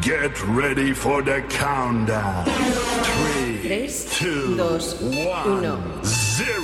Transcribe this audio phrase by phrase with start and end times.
[0.00, 2.44] Get ready for the countdown.
[3.62, 5.78] 3, 2, 2, 1.
[6.02, 6.60] 0.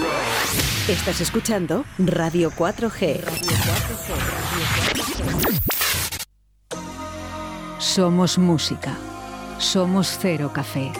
[0.89, 3.23] Estás escuchando Radio 4G.
[7.79, 8.97] Somos música.
[9.59, 10.91] Somos Cero Café.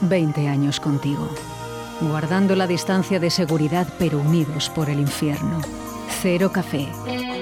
[0.00, 1.28] 20 años contigo.
[2.00, 5.60] Guardando la distancia de seguridad pero unidos por el infierno.
[6.22, 6.88] Cero Café.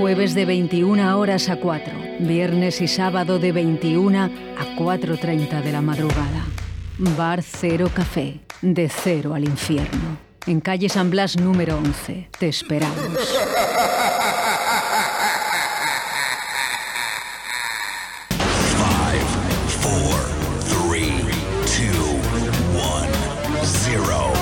[0.01, 1.93] Jueves de 21 horas a 4.
[2.21, 4.31] Viernes y sábado de 21 a
[4.75, 6.47] 4.30 de la madrugada.
[6.97, 8.41] Bar Cero Café.
[8.63, 10.17] De cero al infierno.
[10.47, 12.31] En calle San Blas número 11.
[12.39, 12.99] Te esperamos.
[18.79, 19.27] Five,
[19.83, 20.17] four,
[20.65, 21.13] three,
[21.67, 22.17] two,
[22.75, 23.11] one,
[23.63, 24.33] zero.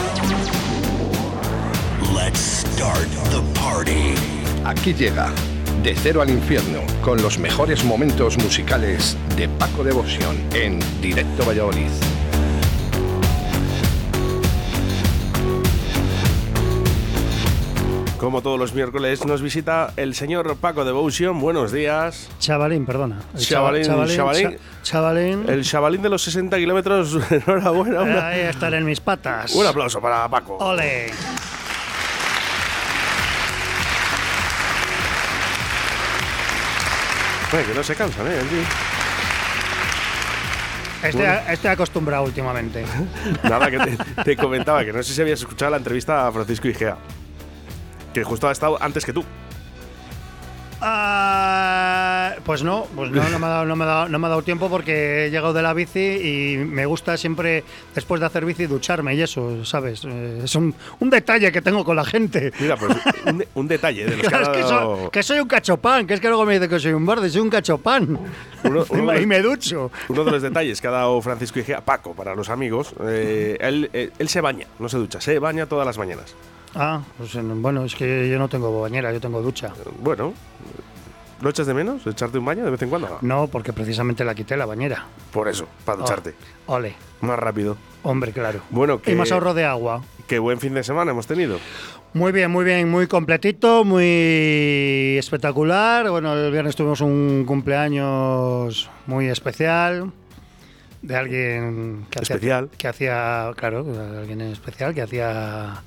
[2.15, 4.15] Let's start the party.
[4.65, 5.32] Aquí llega
[5.82, 11.91] De Cero al Infierno con los mejores momentos musicales de Paco Devoción en Directo Valladolid.
[18.18, 21.40] Como todos los miércoles nos visita el señor Paco Devotion.
[21.40, 22.29] Buenos días.
[22.40, 23.21] Chavalín, perdona.
[23.32, 24.51] El Chavalín, chavalín, chavalín.
[24.51, 25.45] cha- chavalín.
[25.49, 27.16] El chavalín de los 60 kilómetros.
[27.30, 28.02] Enhorabuena.
[28.02, 29.54] una- Ahí estar en mis patas.
[29.54, 30.56] un aplauso para Paco.
[30.59, 31.06] Ole.
[37.52, 38.41] Oye, que no se cansan, ¿eh?
[41.02, 41.41] Estoy, Bueno.
[41.49, 42.85] estoy acostumbrado últimamente.
[43.45, 46.68] Nada, que te, te comentaba que no sé si habías escuchado la entrevista a Francisco
[46.68, 46.96] Igea.
[48.13, 49.24] Que justo ha estado antes que tú.
[50.80, 51.87] Ah,
[52.45, 54.30] pues no, pues no, no me, ha dado, no, me ha dado, no me ha
[54.30, 58.45] dado tiempo porque he llegado de la bici y me gusta siempre, después de hacer
[58.45, 60.02] bici, ducharme y eso, ¿sabes?
[60.04, 62.52] Eh, Es un, un detalle que tengo con la gente.
[62.60, 65.22] Mira, pues un, un detalle de los que, Claro, ha es que, dado- soy, que
[65.22, 67.50] soy un cachopán, que es que luego me dice que soy un borde, soy un
[67.50, 68.19] cachopán.
[68.65, 69.91] Uno- uno y me ducho.
[70.09, 73.91] Uno de los detalles que ha dado Francisco Igea, Paco, para los amigos, eh, él,
[73.93, 76.34] eh, él se baña, no se ducha, se baña todas las mañanas.
[76.75, 79.72] Ah, pues bueno, es que yo no tengo bañera, yo tengo ducha.
[80.00, 80.34] Bueno,
[81.41, 82.06] ¿lo echas de menos?
[82.06, 83.19] ¿Echarte un baño de vez en cuando?
[83.22, 85.06] No, porque precisamente la quité la bañera.
[85.32, 86.34] Por eso, para ducharte.
[86.66, 87.76] Oh, ole, Más rápido.
[88.03, 88.60] hombre, claro.
[88.71, 90.03] Bueno, que, Y más ahorro de agua.
[90.27, 91.59] qué buen fin de semana hemos tenido.
[92.15, 96.09] Muy bien, muy bien, muy completito, muy espectacular.
[96.10, 100.10] Bueno, el viernes tuvimos un cumpleaños muy especial
[101.03, 102.65] de alguien que Especial.
[102.65, 103.87] hacía, que hacía, claro,
[104.19, 105.82] alguien especial que hacía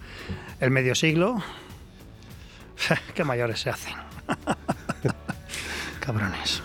[0.60, 1.42] el medio siglo.
[3.16, 3.94] Qué mayores se hacen.
[6.12, 6.62] Cabrones.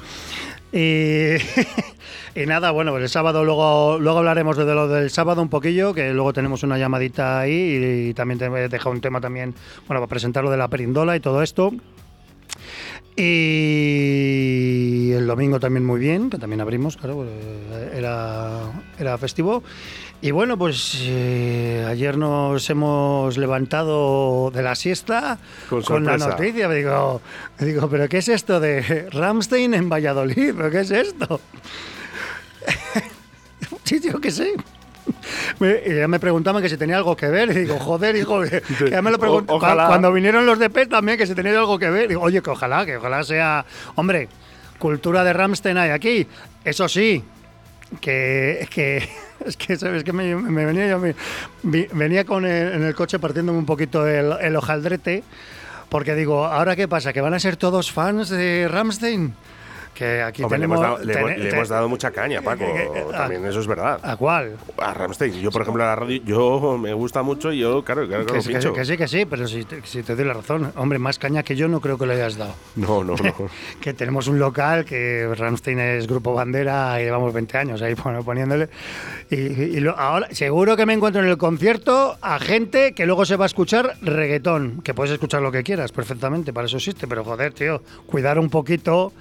[2.38, 6.12] Y, nada, bueno, el sábado luego, luego hablaremos de lo del sábado un poquillo, que
[6.12, 9.54] luego tenemos una llamadita ahí y, también te he dejado un tema también,
[9.88, 11.72] bueno, para presentar lo de la perindola y todo esto.
[13.16, 17.24] Y el domingo también muy bien, que también abrimos, claro,
[17.94, 19.62] era, era festivo.
[20.22, 25.38] Y bueno, pues eh, ayer nos hemos levantado de la siesta
[25.68, 26.68] Con la noticia.
[26.68, 27.20] Me digo,
[27.60, 30.54] me digo, ¿pero qué es esto de Ramstein en Valladolid?
[30.56, 31.40] ¿Pero qué es esto?
[33.84, 34.54] sí, yo qué sé.
[35.60, 37.50] Me- y ya me preguntaban que si tenía algo que ver.
[37.50, 39.86] Y digo, joder, hijo, que que ya me lo preguntaban.
[39.86, 42.08] Cuando vinieron los de PES también, que si tenía algo que ver.
[42.08, 43.64] Digo, oye, que ojalá, que ojalá sea.
[43.94, 44.28] Hombre,
[44.78, 46.26] cultura de Ramstein hay aquí.
[46.64, 47.22] Eso sí,
[48.00, 48.66] que.
[48.70, 49.08] que
[49.44, 50.02] es que, ¿sabes?
[50.04, 50.98] que me, venía yo.
[50.98, 51.14] me-
[51.92, 55.22] venía con el- en el coche partiéndome un poquito el, el hojaldrete.
[55.88, 57.12] Porque digo, ¿ahora qué pasa?
[57.12, 59.34] ¿Que van a ser todos fans de Ramstein?
[59.96, 60.84] Que aquí Hombre, le tenemos.
[60.84, 62.64] hemos, dado, le hemos- ten- le ten- hemos dado mucha caña, Paco.
[62.64, 63.98] eh, eh, También eso es verdad.
[64.02, 64.56] ¿A cuál?
[64.76, 65.40] A Ramstein.
[65.40, 68.34] Yo, por ejemplo, a la radio, yo me gusta mucho y yo, claro, claro que
[68.34, 70.70] Que, que, que sí, que sí, pero si te, si te doy la razón.
[70.76, 72.54] Hombre, más caña que yo no creo que le hayas dado.
[72.76, 73.34] No, no, no.
[73.80, 78.22] que tenemos un local que Ramstein es grupo bandera y llevamos 20 años ahí pon-
[78.22, 78.68] poniéndole.
[79.30, 83.24] Y, y lo- ahora seguro que me encuentro en el concierto a gente que luego
[83.24, 87.06] se va a escuchar reggaetón, que puedes escuchar lo que quieras perfectamente, para eso existe,
[87.06, 89.14] pero joder, tío, cuidar un poquito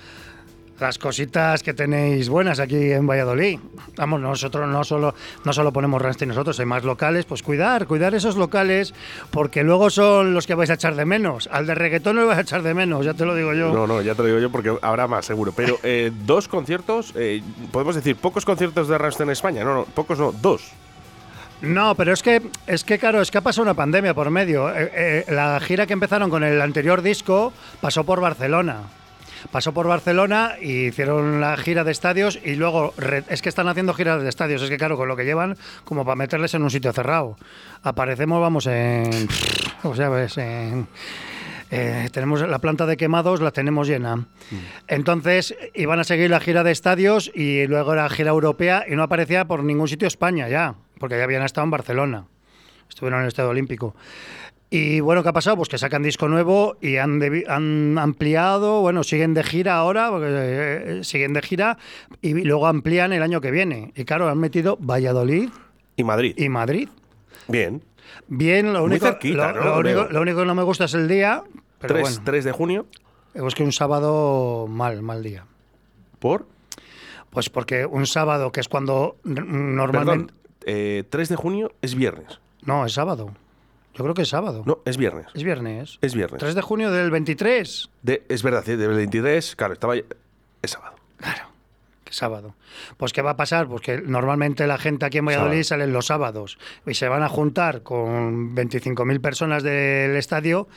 [0.80, 3.60] las cositas que tenéis buenas aquí en Valladolid.
[3.98, 5.14] Vamos, nosotros no solo,
[5.44, 8.94] no solo ponemos Ramstein nosotros, hay más locales, pues cuidar, cuidar esos locales,
[9.32, 11.48] porque luego son los que vais a echar de menos.
[11.52, 13.72] Al de reggaetón no le vais a echar de menos, ya te lo digo yo.
[13.74, 15.54] No, no, ya te lo digo yo porque habrá más, seguro.
[15.56, 19.64] Pero eh, dos conciertos, eh, podemos decir, pocos conciertos de Ramstein en España.
[19.64, 20.72] No, no, pocos no, dos.
[21.62, 24.70] No, pero es que, es que claro, es que ha pasado una pandemia por medio.
[24.76, 28.82] Eh, la gira que empezaron con el anterior disco pasó por Barcelona.
[29.52, 32.94] Pasó por Barcelona y hicieron la gira de estadios y luego
[33.30, 34.62] es que están haciendo giras de estadios.
[34.62, 37.38] Es que claro, con lo que llevan, como para meterles en un sitio cerrado.
[37.84, 39.28] Aparecemos, vamos, en.
[39.84, 40.88] O sea, ves, en.
[41.72, 44.26] Eh, tenemos la planta de quemados, la tenemos llena.
[44.88, 49.04] Entonces iban a seguir la gira de estadios y luego la gira europea y no
[49.04, 52.26] aparecía por ningún sitio España ya, porque ya habían estado en Barcelona.
[52.88, 53.96] Estuvieron en el Estadio Olímpico.
[54.70, 55.56] Y bueno, ¿qué ha pasado?
[55.58, 60.28] Pues que sacan disco nuevo y han, han ampliado, bueno, siguen de gira ahora, porque,
[60.30, 61.78] eh, siguen de gira
[62.22, 63.94] y luego amplían el año que viene.
[63.96, 65.50] Y claro, han metido Valladolid
[65.96, 66.34] Y Madrid.
[66.38, 66.90] y Madrid.
[67.48, 67.84] Bien.
[68.28, 69.66] Bien, lo único, cerquita, lo, ¿no?
[69.66, 70.10] lo único, Veo.
[70.12, 71.44] lo único que no me gusta es el día,
[71.80, 72.86] pero 3, bueno, 3 de junio.
[73.34, 75.46] es que un sábado mal, mal día.
[76.20, 76.48] ¿Por?
[77.30, 79.76] Pues porque un sábado, que es cuando n- Perdón.
[79.76, 80.34] normalmente...
[80.66, 82.40] eh, 3 de junio es viernes.
[82.64, 83.32] No, es sábado.
[83.96, 84.64] Yo creo que es sábado.
[84.66, 85.28] No, es viernes.
[85.34, 85.98] Es viernes.
[86.02, 86.40] Es viernes.
[86.40, 87.90] 3 de junio del 23.
[88.02, 89.96] De, es verdad, del 23, claro, estaba.
[89.96, 90.96] Es sábado.
[91.18, 91.48] Claro,
[92.04, 92.56] que sábado.
[92.98, 93.68] Pues ¿qué va a pasar?
[93.68, 95.82] Pues que normalmente la gente aquí en Valladolid Sábado.
[95.82, 100.68] salen los sábados y se van a juntar con 25.000 personas del estadio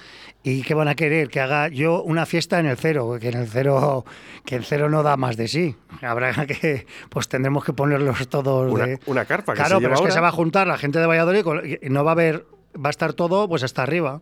[0.44, 1.28] y ¿qué van a querer?
[1.28, 4.04] Que haga yo una fiesta en el cero, que en el cero,
[4.44, 5.76] que el cero no da más de sí.
[6.02, 9.00] Habrá que, pues tendremos que ponerlos todos Una, de...
[9.06, 11.00] una carpa que Claro, se pero lleva es que se va a juntar la gente
[11.00, 12.46] de Valladolid y no va a haber,
[12.82, 14.20] va a estar todo pues hasta arriba.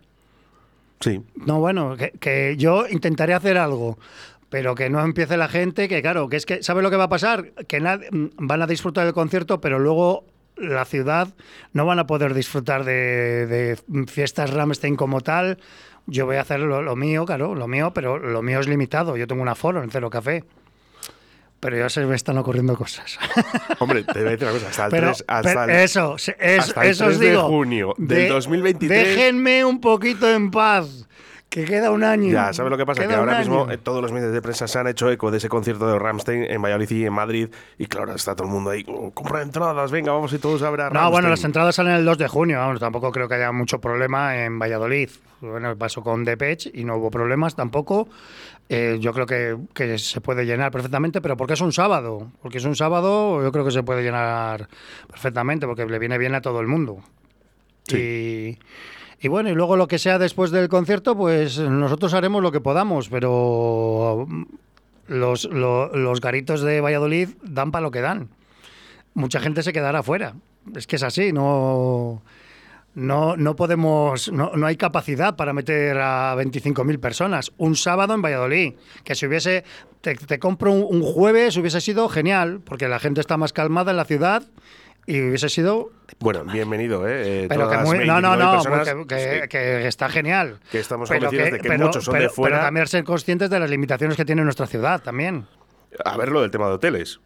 [1.01, 1.23] Sí.
[1.35, 3.99] No, bueno, que, que yo intentaré hacer algo,
[4.49, 7.05] pero que no empiece la gente, que claro, que es que, ¿sabe lo que va
[7.05, 7.53] a pasar?
[7.69, 10.25] Que mm, van a disfrutar del concierto, pero luego
[10.57, 11.29] la ciudad
[11.73, 15.59] no van a poder disfrutar de, de fiestas Ramstein como tal.
[16.07, 19.17] Yo voy a hacer lo, lo mío, claro, lo mío, pero lo mío es limitado.
[19.17, 20.45] Yo tengo un aforo en Cero Café.
[21.67, 23.19] Pero ya se me están ocurriendo cosas.
[23.81, 24.69] Hombre, te voy a decir una cosa.
[24.69, 26.29] Hasta el Pero, 3, hasta pero el- eso, es-
[26.61, 27.43] hasta el eso os 3 de digo.
[27.49, 29.05] junio del De- 2023.
[29.17, 31.09] Déjenme un poquito en paz,
[31.49, 32.31] que queda un año.
[32.33, 33.01] Ya, ¿sabes lo que pasa?
[33.03, 35.39] Queda Que ahora mismo eh, todos los medios de prensa se han hecho eco de
[35.39, 37.49] ese concierto de Ramstein en Valladolid y en Madrid.
[37.79, 38.85] Y claro, está todo el mundo ahí.
[38.89, 41.13] "Oh, compra entradas, venga, vamos y todos a ver a No, Rammstein".
[41.13, 42.59] bueno, las entradas salen el 2 de junio.
[42.59, 45.09] Vamos, tampoco creo que haya mucho problema en Valladolid.
[45.41, 48.09] Bueno, pasó con Depeche y no hubo problemas tampoco.
[48.69, 52.33] Eh, yo creo que, que se puede llenar perfectamente, pero porque es un sábado.
[52.43, 54.69] Porque es un sábado, yo creo que se puede llenar
[55.09, 56.99] perfectamente, porque le viene bien a todo el mundo.
[57.89, 58.59] Y,
[59.21, 62.61] y bueno, y luego lo que sea después del concierto, pues nosotros haremos lo que
[62.61, 64.43] podamos, pero mm,
[65.09, 68.29] los, lo- los garitos de Valladolid dan para lo que dan
[69.15, 70.35] mucha gente se quedará fuera.
[70.75, 72.21] Es que es así, no,
[72.95, 77.51] no, no podemos, no, no hay capacidad para meter a 25.000 personas.
[77.57, 78.75] Un sábado en Valladolid,
[79.05, 79.65] que si hubiese,
[80.03, 83.91] te, te compro un, un jueves, hubiese sido genial, porque la gente está más calmada
[83.91, 84.43] en la ciudad
[85.07, 85.91] y hubiese sido...
[86.19, 87.45] Bueno, bienvenido, ¿eh?
[87.45, 90.59] Eh, Pero que muy- no, no, 29 no, que, que está genial.
[90.71, 92.57] que estamos Pero convencidos de que pero- muchos son pero- de fuera.
[92.57, 95.47] Pero también ser conscientes de las limitaciones que tiene nuestra ciudad también.
[96.05, 97.21] A ver lo del tema de hoteles.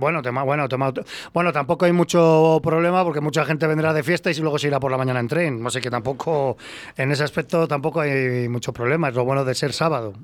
[0.00, 0.92] Bueno, tema, bueno, tema,
[1.32, 4.80] bueno, tampoco hay mucho problema porque mucha gente vendrá de fiesta y luego se irá
[4.80, 5.64] por la mañana en tren.
[5.64, 6.56] Así que tampoco,
[6.96, 9.08] en ese aspecto, tampoco hay mucho problema.
[9.08, 10.14] Es lo bueno de ser sábado.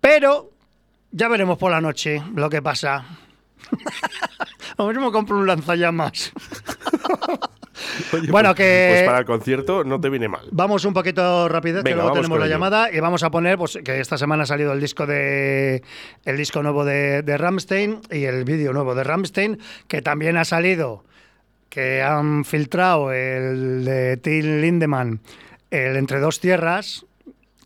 [0.00, 0.50] Pero
[1.12, 3.06] ya veremos por la noche lo que pasa.
[4.78, 6.32] Lo mismo compro un lanzallamas.
[8.12, 10.46] Oye, Bueno, pues- que- Pues para el concierto no te viene mal.
[10.50, 12.54] Vamos un poquito rápido, que luego tenemos la ello.
[12.54, 15.82] llamada y vamos a poner pues, que esta semana ha salido el disco de
[16.24, 19.58] el disco nuevo de, de Ramstein y el vídeo nuevo de Ramstein,
[19.88, 21.04] que también ha salido,
[21.68, 25.20] que han filtrado el de Till Lindemann,
[25.70, 27.05] el Entre dos tierras,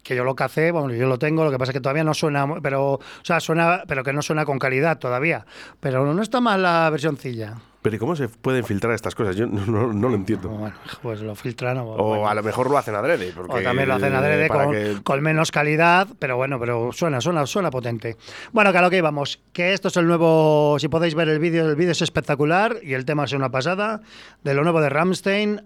[0.03, 2.15] que yo lo cacé, bueno, yo lo tengo, lo que pasa es que todavía no
[2.15, 5.45] suena, pero, o sea, suena, pero que no suena con calidad todavía.
[5.81, 7.55] Pero no está mal la versioncilla.
[7.83, 9.37] Pero ¿y cómo se pueden filtrar estas cosas?
[9.37, 10.51] Yo no, no- no lo entiendo.
[10.51, 11.79] Bueno, pues lo filtran.
[11.79, 12.29] O, O bueno.
[12.29, 13.33] a lo mejor lo hacen adrede.
[13.35, 17.23] Porque, O también lo hacen adrede con, que- con menos calidad, pero bueno, pero suena,
[17.23, 18.19] suena, suena potente.
[18.53, 21.39] Bueno, que a lo que íbamos, que esto es el nuevo, si podéis ver el
[21.39, 24.03] vídeo, el vídeo es espectacular y el tema es una pasada,
[24.45, 25.63] de lo nuevo de Ramstein.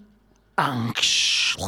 [0.57, 1.59] Angst.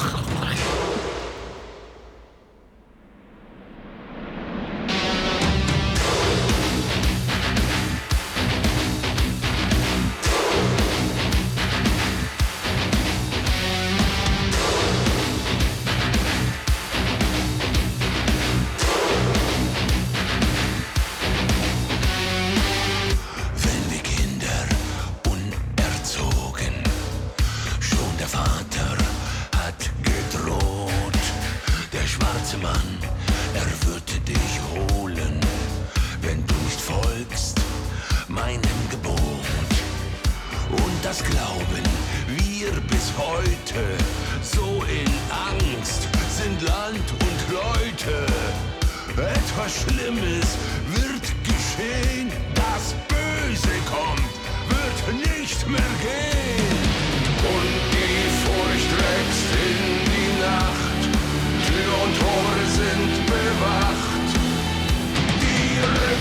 [32.66, 32.98] Mann,
[33.54, 35.38] er würde dich holen,
[36.22, 37.56] wenn du nicht folgst
[38.26, 39.62] meinem Gebot.
[40.70, 41.84] Und das glauben
[42.40, 43.82] wir bis heute,
[44.42, 45.12] so in
[45.50, 46.02] Angst
[46.38, 48.16] sind Land und Leute.
[49.16, 50.48] Etwas Schlimmes
[50.98, 54.34] wird geschehen, das Böse kommt,
[54.74, 54.98] wird
[55.38, 56.65] nicht mehr gehen.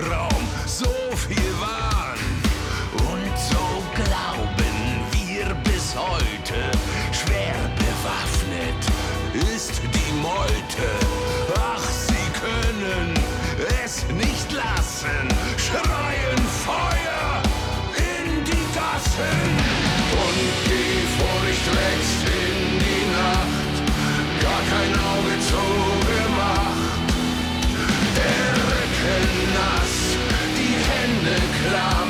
[0.00, 0.29] Albtraum,
[31.72, 32.09] love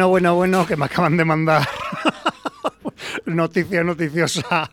[0.00, 1.62] Bueno, bueno, bueno, que me acaban de mandar
[3.26, 4.70] noticia noticiosa.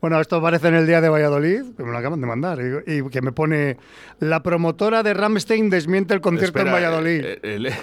[0.00, 2.98] Bueno, esto aparece en el día de Valladolid, que me lo acaban de mandar, y,
[2.98, 3.76] y que me pone
[4.20, 7.24] la promotora de Ramstein desmiente el concierto Espera, en Valladolid.
[7.24, 7.74] eh, eh, le-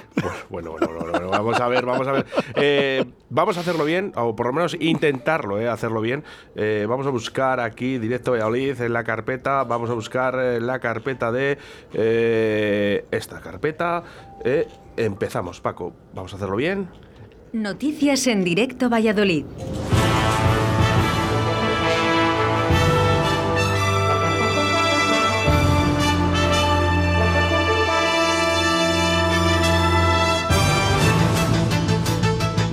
[0.49, 2.25] bueno, bueno, bueno, bueno, vamos a ver, vamos a ver.
[2.55, 6.23] Eh, vamos a hacerlo bien, o por lo menos intentarlo, eh, hacerlo bien.
[6.55, 10.79] Eh, vamos a buscar aquí, directo Valladolid, en la carpeta, vamos a buscar eh, la
[10.79, 11.57] carpeta de
[11.93, 14.03] eh, esta carpeta.
[14.97, 16.89] Empezamos, Paco, vamos a hacerlo bien.
[17.53, 19.45] Noticias en directo Valladolid.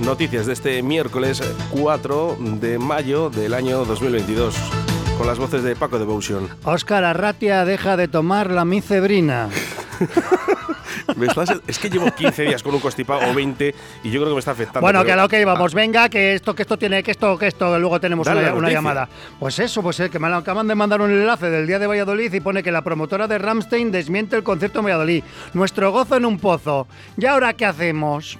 [0.03, 1.41] Noticias de este miércoles
[1.71, 4.55] 4 de mayo del año 2022,
[5.17, 6.47] con las voces de Paco Devotion.
[6.63, 9.49] Óscar Arratia deja de tomar la micebrina.
[11.15, 14.29] Me estás- es que llevo 15 días con un constipado o 20 y yo creo
[14.29, 14.81] que me está afectando.
[14.81, 17.37] Bueno, pero- que a lo que íbamos, venga, que esto, que esto tiene, que esto,
[17.37, 19.09] que esto, luego tenemos una, una llamada.
[19.39, 22.33] Pues eso, pues eh, que me acaban de mandar un enlace del día de Valladolid
[22.33, 25.23] y pone que la promotora de Ramstein desmiente el concierto en Valladolid.
[25.53, 26.87] Nuestro gozo en un pozo.
[27.17, 28.37] ¿Y ahora qué hacemos?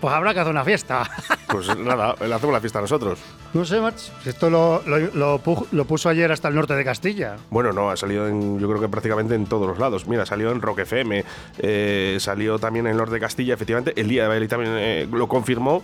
[0.00, 1.08] Pues habrá que hacer una fiesta.
[1.48, 3.18] Pues nada, le hacemos la fiesta a nosotros.
[3.54, 3.80] no sé,
[4.22, 5.40] si esto lo, lo, lo
[5.72, 7.36] lo puso ayer hasta el norte de Castilla.
[7.48, 10.06] Bueno, no, ha salido en, yo creo que prácticamente en todos los lados.
[10.06, 11.24] Mira, salió en Rock FM,
[11.60, 13.98] eh, salió también en Norte de Castilla, efectivamente.
[13.98, 15.82] El día de Valladolid también eh, lo confirmó.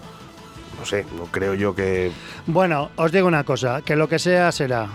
[0.79, 2.13] No sé, no creo yo que.
[2.47, 4.87] Bueno, os digo una cosa, que lo que sea será.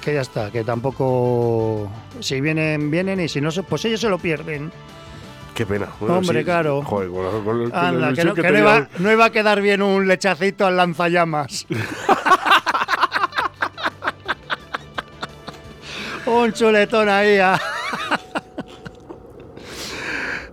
[0.00, 1.90] Que ya está, que tampoco.
[2.20, 4.72] Si vienen, vienen y si no, pues ellos se lo pierden.
[5.54, 5.88] Qué pena.
[6.00, 6.82] Hombre, claro.
[6.82, 8.86] Joder, con- con- Anda, el que, no, que iba, dado.
[8.98, 11.66] no iba a quedar bien un lechacito al lanzallamas.
[16.26, 17.38] un chuletón ahí.
[17.38, 17.60] ah.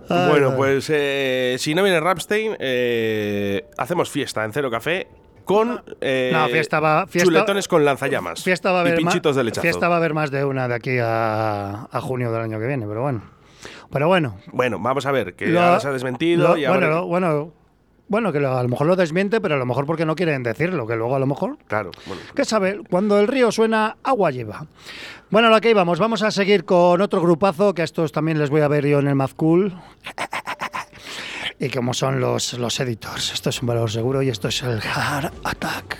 [0.08, 5.06] Ay, Bueno, pues eh, si no viene Rapstein, eh, hacemos fiesta en Cero Café
[5.44, 9.36] con eh, No, fiesta va- fiesta- chuletones con lanzallamas Fiesta va a haber y pinchitos
[9.36, 9.62] de lechazo.
[9.62, 12.66] Fiesta va a haber más de una de aquí a, a junio del año que
[12.66, 13.22] viene, pero bueno.
[13.90, 14.36] Pero bueno.
[14.52, 17.06] Bueno, vamos a ver, que lo- ahora se ha desmentido lo- y bueno, ahora- lo-
[17.06, 17.52] bueno,
[18.08, 20.86] bueno, que a lo mejor lo desmiente, pero a lo mejor porque no quieren decirlo,
[20.86, 22.22] que luego a lo mejor Claro, bueno.
[22.34, 22.80] ¿Qué sabe?
[22.90, 24.66] Cuando el río suena, agua lleva.
[25.30, 28.38] Bueno, a lo que íbamos, vamos a seguir con otro grupazo, que a estos también
[28.38, 29.74] les voy a ver yo en el Mazcool.
[31.62, 33.34] Y como son los, los editors.
[33.34, 35.98] Esto es un valor seguro y esto es el Hard Attack.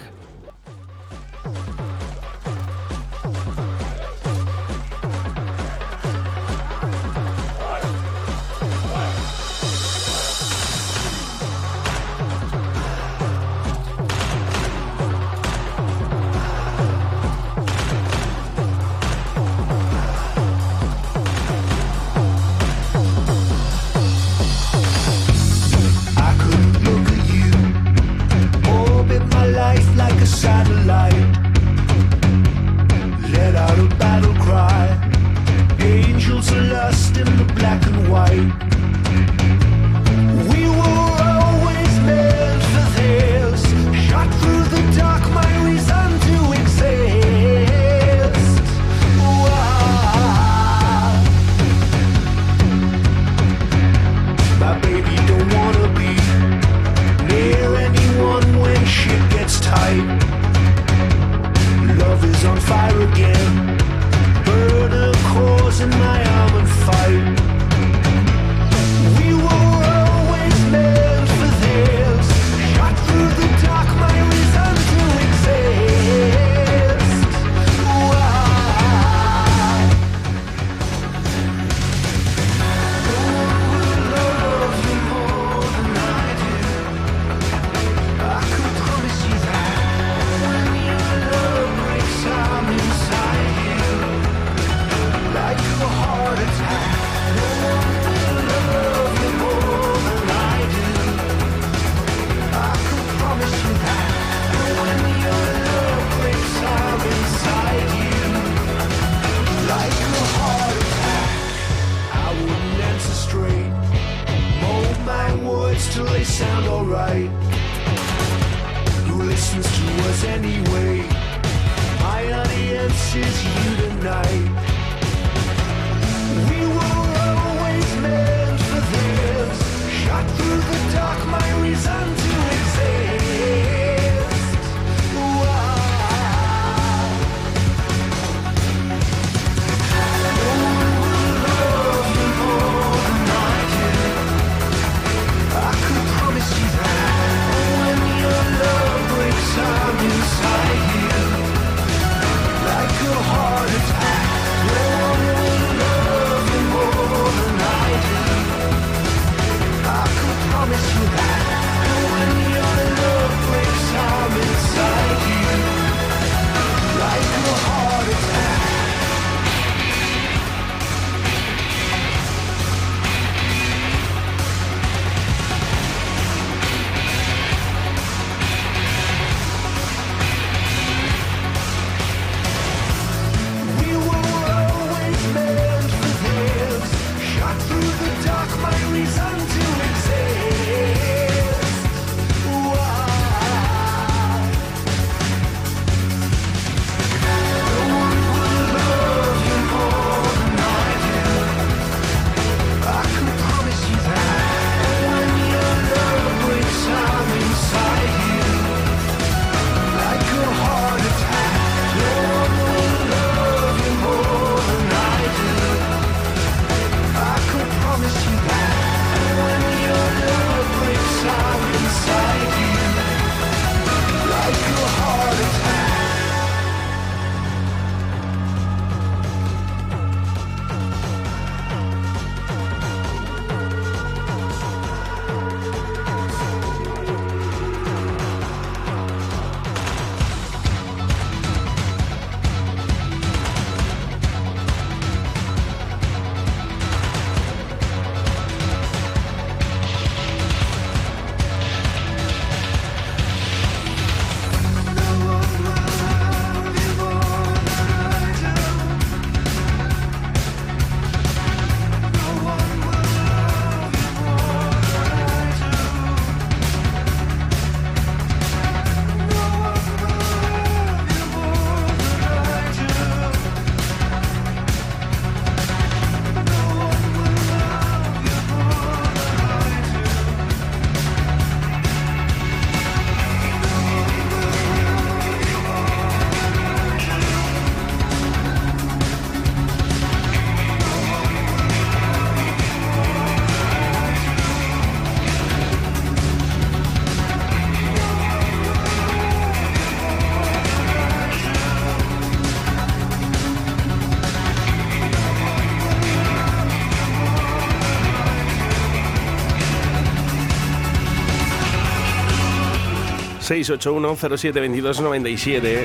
[313.50, 315.84] ...681-07-2297...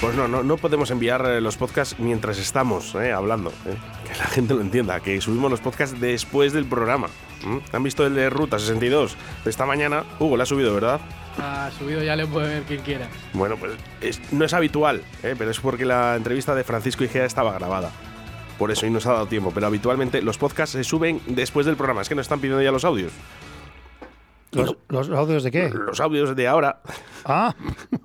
[0.00, 3.50] Pues no, no, no podemos enviar eh, los podcasts mientras estamos eh, hablando.
[3.64, 3.74] eh.
[4.12, 7.06] Que la gente lo entienda, que subimos los podcasts después del programa.
[7.72, 10.04] ¿Han visto el de Ruta 62 de esta mañana?
[10.18, 11.00] Hugo, le ha subido, ¿verdad?
[11.38, 13.08] Ha subido, ya le puede ver quien quiera.
[13.32, 13.72] Bueno, pues
[14.02, 15.34] es- no es habitual, ¿eh?
[15.38, 17.90] pero es porque la entrevista de Francisco Igea estaba grabada.
[18.58, 19.52] Por eso, y nos ha dado tiempo.
[19.54, 22.02] Pero habitualmente los podcasts se suben después del programa.
[22.02, 23.12] Es que nos están pidiendo ya los audios.
[24.54, 25.70] ¿Los, los audios de qué?
[25.70, 26.80] Los audios de ahora
[27.24, 27.54] Ah,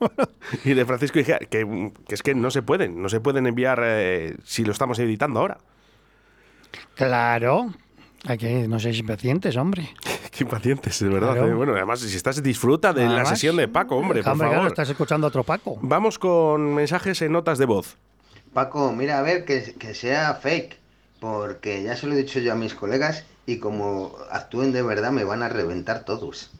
[0.65, 3.01] y de Francisco Igea, que, que es que no se pueden.
[3.01, 5.57] No se pueden enviar eh, si lo estamos editando ahora.
[6.95, 7.73] claro.
[8.25, 9.89] Hay que, no seáis impacientes, hombre.
[10.31, 11.31] Qué impacientes, de verdad.
[11.35, 11.47] Claro.
[11.51, 11.53] eh.
[11.53, 13.29] Bueno, además, si estás, disfruta de Nada la más.
[13.29, 14.71] sesión de Paco, hombre, por Hombre, claro, favor.
[14.73, 15.79] estás escuchando a otro Paco.
[15.81, 17.95] Vamos con mensajes en notas de voz.
[18.53, 20.77] Paco, mira a ver que, que sea fake,
[21.21, 25.11] porque ya se lo he dicho yo a mis colegas y como actúen de verdad
[25.11, 26.51] me van a reventar todos.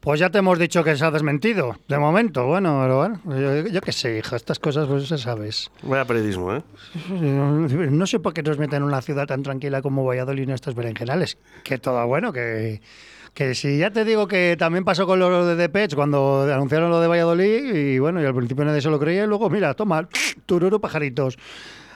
[0.00, 2.46] Pues ya te hemos dicho que se ha desmentido, de momento.
[2.46, 5.70] Bueno, pero bueno, yo, yo qué sé, hija, estas cosas pues ya sabes.
[5.82, 6.62] Vaya periodismo, ¿eh?
[7.10, 10.74] No sé por qué nos meten en una ciudad tan tranquila como Valladolid en estos
[10.74, 11.38] berenjenales.
[11.64, 12.80] Que todo bueno, que,
[13.34, 17.00] que si ya te digo que también pasó con lo de Depeche cuando anunciaron lo
[17.00, 20.06] de Valladolid y bueno, y al principio nadie se lo creía y luego, mira, toma,
[20.44, 21.38] tururu pajaritos.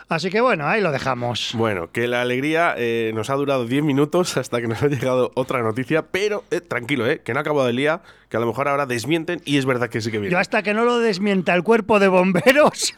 [0.08, 1.50] Así que bueno, ahí lo dejamos.
[1.54, 5.32] Bueno, que la alegría eh, nos ha durado 10 minutos hasta que nos ha llegado
[5.34, 8.46] otra noticia, pero eh, tranquilo, eh, que no ha acabado el día, que a lo
[8.46, 10.32] mejor ahora desmienten y es verdad que sí que viene.
[10.32, 12.94] Yo hasta que no lo desmienta el cuerpo de bomberos,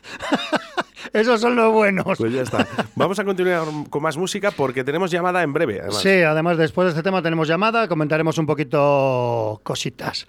[1.12, 2.16] esos son los buenos.
[2.16, 2.64] Pues ya está.
[2.94, 5.80] Vamos a continuar con más música porque tenemos llamada en breve.
[5.80, 6.00] Además.
[6.00, 10.28] Sí, además después de este tema tenemos llamada, comentaremos un poquito cositas.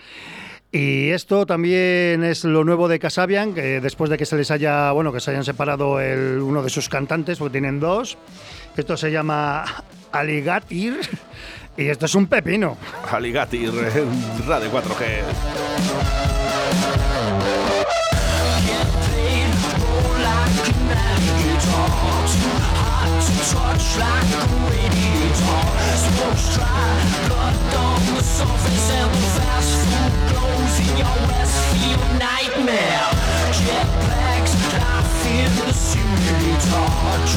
[0.72, 4.94] Y esto también es lo nuevo de Casabian, que después de que se les haya,
[4.94, 8.18] bueno, que se hayan separado el, uno de sus cantantes, porque tienen dos.
[8.78, 9.66] Esto se llama
[10.14, 11.00] Aligatir
[11.78, 12.78] y esto es un pepino.
[13.12, 13.72] Aligatir
[14.48, 15.91] Radio 4G.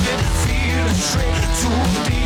[0.05, 2.24] Feel a trick too deep.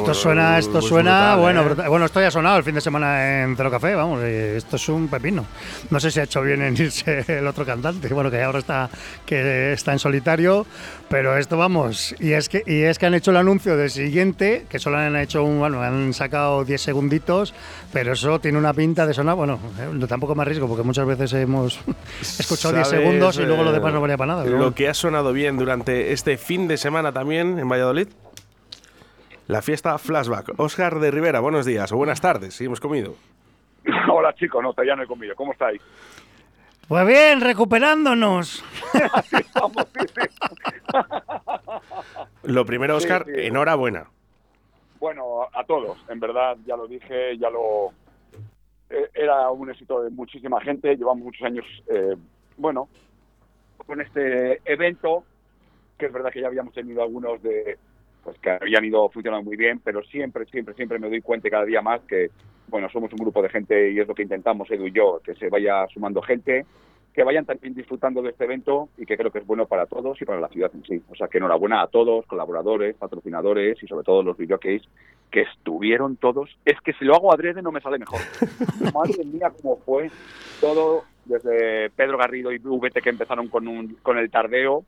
[0.00, 1.64] Esto suena, esto suena, brutal, bueno, ¿eh?
[1.64, 1.88] brutal.
[1.88, 4.76] bueno, esto ya ha sonado el fin de semana en Cero Café, vamos, eh, esto
[4.76, 5.44] es un pepino.
[5.90, 8.90] No sé si ha hecho bien en irse el otro cantante, bueno, que ahora está,
[9.24, 10.66] que está en solitario,
[11.08, 14.66] pero esto vamos, y es que, y es que han hecho el anuncio del siguiente,
[14.68, 17.54] que solo han hecho un, bueno, han sacado 10 segunditos,
[17.92, 21.32] pero eso tiene una pinta de sonar, bueno, eh, tampoco me arriesgo, porque muchas veces
[21.32, 21.80] hemos
[22.20, 24.44] escuchado 10 ¿Sabes, segundos y luego lo eh, demás no valía para nada.
[24.44, 24.74] Lo bueno.
[24.74, 28.08] que ha sonado bien durante este fin de semana también en Valladolid.
[29.48, 30.58] La fiesta Flashback.
[30.58, 33.14] Oscar de Rivera, buenos días o buenas tardes, si hemos comido.
[34.12, 35.34] Hola chicos, no, todavía no he comido.
[35.36, 35.80] ¿Cómo estáis?
[36.88, 38.64] Pues bien, recuperándonos.
[42.44, 43.32] Lo primero, Oscar, sí.
[43.46, 44.08] enhorabuena.
[44.98, 47.90] Bueno, a, a todos, en verdad, ya lo dije, ya lo...
[48.88, 52.16] eh, era un éxito de muchísima gente, llevamos muchos años, eh,
[52.56, 52.88] bueno,
[53.86, 55.24] con este evento,
[55.98, 57.78] que es verdad que ya habíamos tenido algunos de
[58.26, 61.64] pues que habían ido funcionando muy bien, pero siempre, siempre, siempre me doy cuenta cada
[61.64, 62.30] día más que,
[62.66, 65.36] bueno, somos un grupo de gente y es lo que intentamos, Edu y yo, que
[65.36, 66.66] se vaya sumando gente,
[67.14, 70.20] que vayan también disfrutando de este evento y que creo que es bueno para todos
[70.20, 71.00] y para la ciudad en sí.
[71.08, 74.82] O sea, que enhorabuena a todos, colaboradores, patrocinadores y sobre todo los videocase
[75.30, 76.50] que estuvieron todos.
[76.64, 78.18] Es que si lo hago adrede no me sale mejor.
[78.92, 80.10] Madre mía, cómo fue
[80.60, 84.84] todo desde Pedro Garrido y VT que empezaron con, un, con el tardeo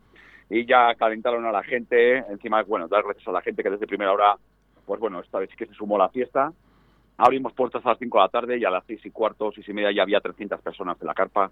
[0.51, 2.19] y ya calentaron a la gente.
[2.31, 4.37] Encima, bueno, dar gracias a la gente que desde primera hora,
[4.87, 6.53] pues bueno, esta vez sí que se sumó la fiesta.
[7.17, 9.69] Abrimos puertas a las 5 de la tarde y a las 6 y cuarto, 6
[9.69, 11.51] y media ya había 300 personas en la carpa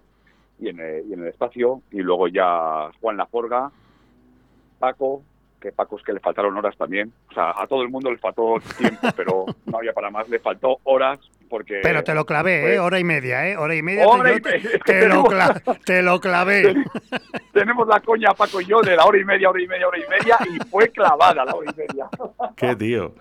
[0.59, 1.81] y en, el, y en el espacio.
[1.91, 3.69] Y luego ya Juan Laforga,
[4.79, 5.23] Paco,
[5.59, 7.11] que Paco es que le faltaron horas también.
[7.29, 10.29] O sea, a todo el mundo le faltó tiempo, pero no había para más.
[10.29, 11.79] Le faltó horas porque...
[11.83, 12.79] Pero te lo clavé, ¿eh?
[12.79, 13.57] Hora y media, ¿eh?
[13.57, 14.07] Hora y media.
[14.07, 14.79] Hora te, y te- media.
[14.85, 16.75] te lo, cla- te lo clavé.
[17.53, 19.97] Tenemos la coña, Paco y yo, de la hora y media, hora y media, hora
[19.97, 22.07] y media, y fue clavada la hora y media.
[22.55, 23.15] Qué tío.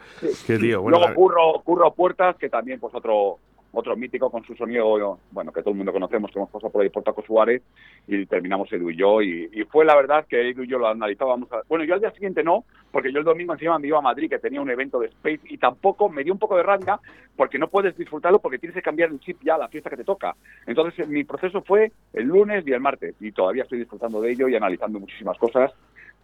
[0.46, 0.82] Qué tío.
[0.82, 3.38] Bueno, Luego la- Curro, Curro Puertas, que también pues otro
[3.78, 6.82] otro mítico con su sonido, bueno, que todo el mundo conocemos, que hemos pasado por
[6.82, 7.62] ahí por Taco Suárez,
[8.06, 11.52] y terminamos Edu y yo, y, fue la verdad que Edu y yo lo analizábamos.
[11.52, 14.02] a- Bueno, yo al día siguiente no, porque yo el domingo encima me iba a
[14.02, 16.98] Madrid, que tenía un evento de Space, y tampoco me dio un poco de rabia,
[17.36, 19.98] porque no puedes disfrutarlo, porque tienes que cambiar el chip ya a la fiesta que
[19.98, 20.34] te toca.
[20.66, 24.48] Entonces, mi proceso fue el lunes y el martes, y todavía estoy disfrutando de ello
[24.48, 25.70] y analizando muchísimas cosas.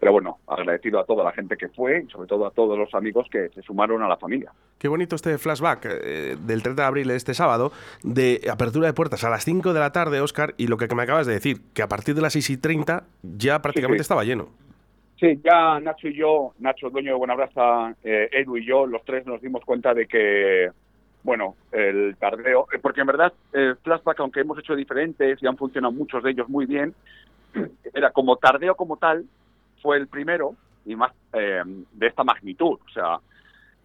[0.02, 2.92] Pero bueno, agradecido a toda la gente que fue y sobre todo a todos los
[2.92, 4.50] amigos que se sumaron a la familia.
[4.76, 7.70] Qué bonito este flashback eh, del 30 de abril, este sábado,
[8.02, 11.04] de apertura de puertas a las 5 de la tarde, Oscar, y lo que me
[11.04, 14.02] acabas de decir, que a partir de las 6 y 30 ya prácticamente sí.
[14.02, 14.48] estaba lleno.
[15.20, 19.24] Sí, ya Nacho y yo, Nacho, dueño de Buenabraza, eh, Edu y yo, los tres
[19.24, 20.68] nos dimos cuenta de que,
[21.22, 25.56] bueno, el tardeo, eh, porque en verdad el flashback, aunque hemos hecho diferentes y han
[25.56, 26.92] funcionado muchos de ellos muy bien,
[27.94, 29.26] era como tardeo como tal,
[29.82, 32.78] fue el primero y más eh, de esta magnitud.
[32.86, 33.18] O sea,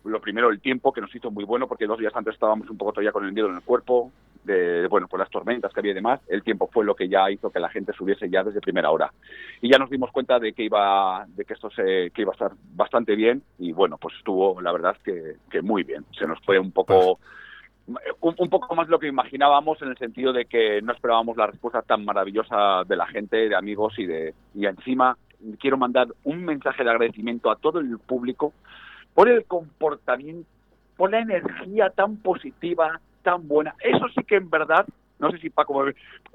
[0.03, 2.77] lo primero, el tiempo que nos hizo muy bueno, porque dos días antes estábamos un
[2.77, 4.11] poco todavía con el miedo en el cuerpo,
[4.43, 6.21] de, bueno, por las tormentas que había y demás.
[6.27, 9.11] El tiempo fue lo que ya hizo que la gente subiese ya desde primera hora.
[9.61, 12.33] Y ya nos dimos cuenta de que iba, de que esto se, que iba a
[12.33, 16.05] estar bastante bien y bueno, pues estuvo, la verdad, que, que muy bien.
[16.17, 17.19] Se nos fue un poco
[17.87, 21.47] un, un poco más lo que imaginábamos en el sentido de que no esperábamos la
[21.47, 25.17] respuesta tan maravillosa de la gente, de amigos y de y encima
[25.59, 28.53] quiero mandar un mensaje de agradecimiento a todo el público
[29.13, 30.47] por el comportamiento,
[30.95, 33.75] por la energía tan positiva, tan buena.
[33.79, 34.85] Eso sí que en verdad,
[35.19, 35.85] no sé si Paco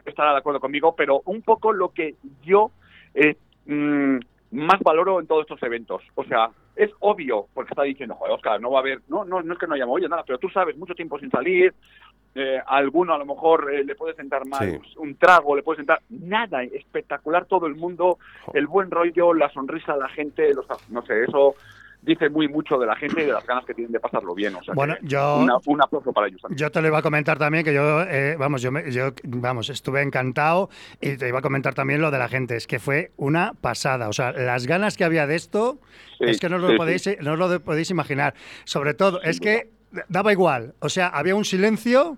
[0.04, 2.70] estará de acuerdo conmigo, pero un poco lo que yo
[3.14, 3.36] eh,
[3.66, 4.18] mm,
[4.52, 6.02] más valoro en todos estos eventos.
[6.14, 9.42] O sea, es obvio, porque está diciendo, joder, Oscar, no va a haber, no, no,
[9.42, 11.74] no es que no haya oye nada, pero tú sabes, mucho tiempo sin salir,
[12.34, 14.94] eh, a alguno a lo mejor eh, le puede sentar mal Sí.
[14.98, 18.18] un trago, le puede sentar nada, espectacular todo el mundo,
[18.54, 21.54] el buen rollo, la sonrisa de la gente, los, no sé, eso
[22.02, 24.54] dice muy mucho de la gente y de las ganas que tienen de pasarlo bien.
[24.56, 26.58] O sea, Bueno, yo- una- un aplauso para ellos también.
[26.58, 29.70] Yo te lo iba a comentar también que yo, eh, vamos, yo, me- yo, vamos,
[29.70, 30.68] estuve encantado
[31.00, 32.56] y te iba a comentar también lo de la gente.
[32.56, 34.08] Es que fue una pasada.
[34.08, 35.78] O sea, las ganas que había de esto
[36.18, 37.16] Sí, es que no os lo sí, podéis, sí.
[37.20, 38.34] no os lo podéis imaginar.
[38.64, 39.70] Sobre todo, es que
[40.08, 40.74] daba igual.
[40.80, 42.16] O sea, había un silencio.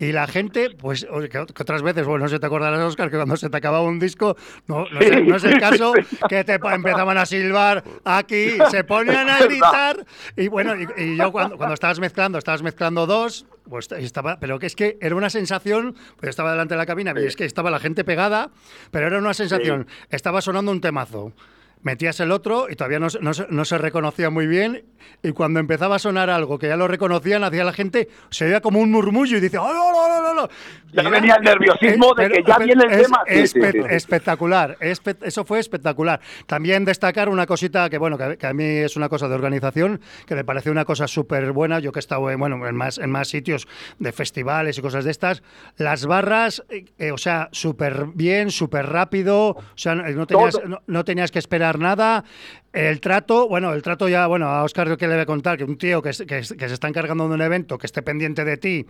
[0.00, 3.36] Y la gente, pues, que, otras veces, bueno, no se te acordarás, Oscar, que cuando
[3.36, 4.34] se te acababa un disco,
[4.66, 5.92] no, no, es, no es el caso,
[6.26, 10.06] que te empezaban a silbar aquí, se ponían a gritar.
[10.36, 14.58] Y bueno, y, y yo cuando, cuando estabas mezclando, estabas mezclando dos, pues estaba, pero
[14.58, 17.44] que es que era una sensación, pues estaba delante de la cabina, y es que
[17.44, 18.50] estaba la gente pegada,
[18.90, 21.34] pero era una sensación, estaba sonando un temazo.
[21.82, 24.84] Metías el otro y todavía no, se- no no se reconocía muy bien.
[25.22, 28.60] Y cuando empezaba a sonar algo que ya lo reconocían, hacía la gente, se oía
[28.60, 30.48] como un murmullo y dice, ¡Oh, no, no, no, no!
[30.92, 33.22] Ya era- venía el nerviosismo de que ya viene el es tema.
[33.26, 33.78] Sí, sí, sí, sí.
[33.88, 36.20] Espectacular, espe- eso fue espectacular.
[36.46, 40.00] También destacar una cosita que, bueno, que, que a mí es una cosa de organización,
[40.26, 42.98] que me parece una cosa súper buena, yo que he estado en, bueno, en, más,
[42.98, 43.66] en más sitios
[43.98, 45.42] de festivales y cosas de estas,
[45.76, 51.04] las barras, eh, eh, o sea, súper bien, súper rápido, o sea, no, tenías, no
[51.04, 52.24] tenías que esperar nada.
[52.72, 55.64] El trato, bueno, el trato ya, bueno, a Oscar que le voy a contar que
[55.64, 58.56] un tío que, que, que se está encargando de un evento, que esté pendiente de
[58.58, 58.86] ti,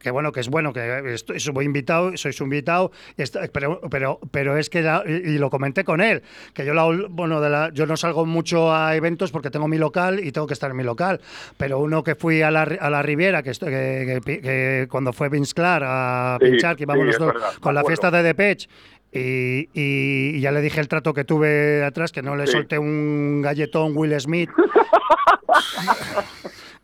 [0.00, 4.18] que bueno, que es bueno, que estoy, soy invitado, sois invitado, y está- pero, pero,
[4.32, 6.22] pero es que, la- y, lo comenté con él,
[6.54, 9.78] que yo, la, bueno, de la, yo no salgo mucho a eventos porque tengo mi
[9.78, 11.20] local y tengo que estar en mi local,
[11.56, 15.28] pero uno que fui a la, a la Riviera, que, estoy- que, que- cuando fue
[15.28, 18.68] Vince Clark a Sí, pinchar, que íbamos sí, me con la fiesta de Depeche,
[19.12, 22.52] y, y- y ya le dije el trato que tuve atrás, que no le Sí.
[22.52, 24.50] solté un galletón Will Smith.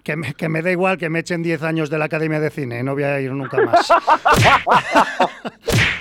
[0.02, 2.50] que, me, que me da igual que me echen 10 años de la Academia de
[2.50, 3.88] Cine, no voy a ir nunca más.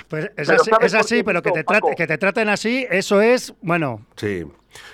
[0.08, 2.86] pues es Pero así, ¿sabes es así pero que te, trate- que te traten así,
[2.90, 4.44] eso es, bueno, Sí.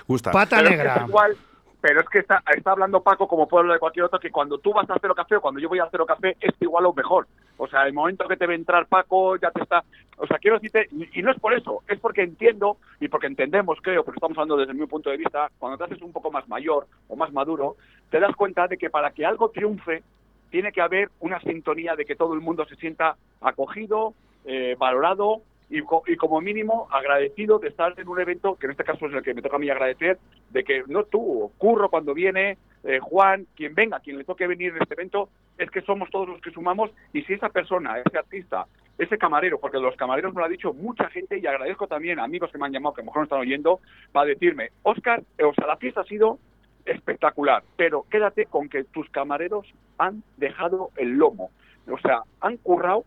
[0.07, 0.31] Gusta.
[0.31, 0.97] pata Pero es que negra.
[1.03, 1.37] es igual,
[1.83, 4.57] pero es que está, está hablando Paco, como puede hablar de cualquier otro, que cuando
[4.59, 6.93] tú vas a Cero Café o cuando yo voy a Cero Café es igual o
[6.95, 7.27] mejor.
[7.57, 9.83] O sea, el momento que te ve entrar Paco ya te está...
[10.17, 13.79] O sea, quiero decirte, y, no es por eso, es porque entiendo y porque entendemos,
[13.83, 16.49] creo, porque estamos hablando desde mi punto de vista, cuando te haces un poco más
[16.49, 17.75] mayor o más maduro,
[18.11, 20.05] te das cuenta de que para que algo triunfe,
[20.51, 24.15] tiene que haber una sintonía de que todo el mundo se sienta acogido,
[24.45, 25.41] eh, valorado
[25.73, 29.07] y, co- y como mínimo agradecido de estar en un evento, que en este caso
[29.07, 30.19] es el que me toca a mí agradecer,
[30.51, 34.73] de que no tú, Curro cuando viene, eh, Juan, quien venga, quien le toque venir
[34.77, 38.19] en este evento, es que somos todos los que sumamos y si esa persona, ese
[38.19, 38.67] artista,
[38.99, 42.25] ese camarero, porque los camareros me lo ha dicho mucha gente y agradezco también a
[42.25, 43.81] amigos que me han llamado, que a lo mejor no están oyendo,
[44.13, 46.39] para decirme, Oscar, eh, o sea, la fiesta ha sido
[46.85, 49.67] espectacular, pero quédate con que tus camareros
[49.99, 51.51] han dejado el lomo.
[51.91, 53.05] O sea, han currado,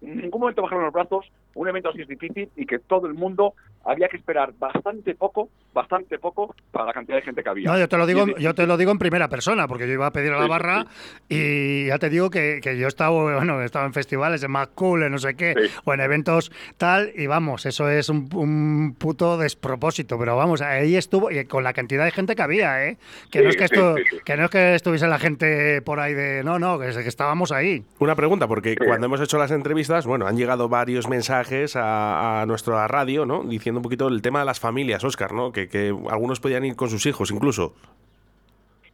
[0.00, 3.14] en ningún momento bajaron los brazos, un evento así es difícil y que todo el
[3.14, 7.70] mundo había que esperar bastante poco, bastante poco para la cantidad de gente que había.
[7.70, 10.06] No, yo te lo digo, yo te lo digo en primera persona, porque yo iba
[10.06, 10.86] a pedir a la Sí, sí, barra
[11.28, 14.50] y ya te digo que, que yo he estado, bueno, he estado en festivales, en
[14.50, 18.28] Más Cool, en no sé qué, o en eventos tal, y vamos, eso es un,
[18.34, 22.86] un puto despropósito, pero vamos, ahí estuvo, y con la cantidad de gente que había,
[22.86, 22.98] ¿eh?
[23.30, 24.16] Que Sí, no es que sí, esto, sí, sí.
[24.24, 27.08] que no es que estuviese la gente por ahí de, no, no, que, es que
[27.08, 27.84] estábamos ahí.
[27.98, 32.46] Una pregunta, porque cuando hemos hecho las entrevistas, bueno, han llegado varios mensajes a, a
[32.46, 33.42] nuestra radio, ¿no?
[33.44, 35.52] Diciendo un poquito el tema de las familias, Oscar, ¿no?
[35.52, 37.74] Que, que algunos podían ir con sus hijos incluso.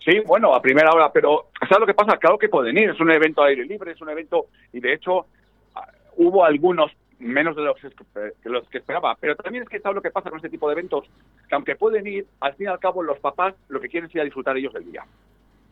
[0.05, 2.17] Sí, bueno, a primera hora, pero ¿sabes lo que pasa?
[2.17, 4.95] Claro que pueden ir, es un evento al aire libre, es un evento, y de
[4.95, 5.27] hecho
[5.75, 5.87] ah,
[6.17, 10.03] hubo algunos menos de los que los que esperaba, pero también es que ¿sabes lo
[10.03, 11.05] que pasa con este tipo de eventos?
[11.49, 14.14] Que aunque pueden ir, al fin y al cabo los papás lo que quieren es
[14.14, 15.05] ir a disfrutar ellos del día.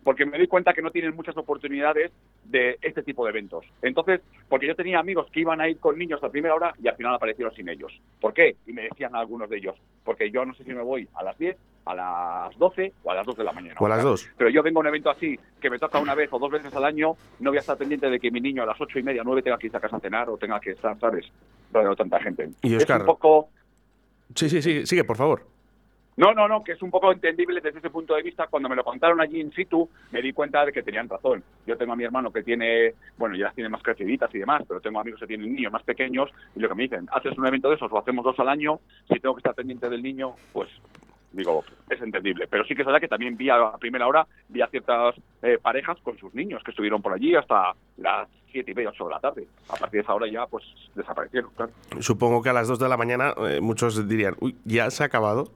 [0.07, 2.13] Porque me doy cuenta que no tienen muchas oportunidades
[2.45, 3.65] de este tipo de eventos.
[3.83, 6.87] Entonces, porque yo tenía amigos que iban a ir con niños a primera hora y
[6.87, 7.91] al final aparecieron sin ellos.
[8.21, 8.55] ¿Por qué?
[8.69, 11.37] Y me decían algunos de ellos, porque yo no sé si me voy a las
[11.37, 13.75] 10, a las 12 o a las 2 de la mañana.
[13.81, 14.31] O a las dos.
[14.39, 16.73] Pero yo vengo a un evento así, que me toca una vez o dos veces
[16.77, 19.03] al año, no voy a estar pendiente de que mi niño a las ocho y
[19.03, 21.27] media, nueve tenga que irse a casa a cenar o tenga que estar, ¿sabes?
[21.73, 22.49] Rodeado de tanta gente.
[22.63, 23.49] Y Es Óscar- un poco...
[24.37, 25.56] Sí, sí, sí, sigue, por favor.
[26.17, 28.47] No, no, no, que es un poco entendible desde ese punto de vista.
[28.47, 31.45] Cuando me lo contaron allí in situ, me di cuenta de que tenían razón.
[31.67, 34.63] Yo tengo a mi hermano que tiene, bueno, ya las tiene más creciditas y demás,
[34.67, 37.47] pero tengo amigos que tienen niños más pequeños y lo que me dicen, haces un
[37.47, 40.37] evento de esos o hacemos dos al año, si tengo que estar pendiente del niño,
[40.55, 40.71] pues
[41.33, 42.47] digo, es entendible.
[42.49, 45.59] Pero sí que es verdad que también vi a, primera hora, vi a ciertas eh,
[45.61, 49.11] parejas con sus niños que estuvieron por allí hasta las siete y media, ocho de
[49.11, 49.47] la tarde.
[49.69, 51.73] A partir de esa hora ya, pues, desaparecieron, claro.
[52.01, 55.07] Supongo que a las 2 de la mañana eh, muchos dirían, uy, ¿ya se ha
[55.07, 55.51] acabado?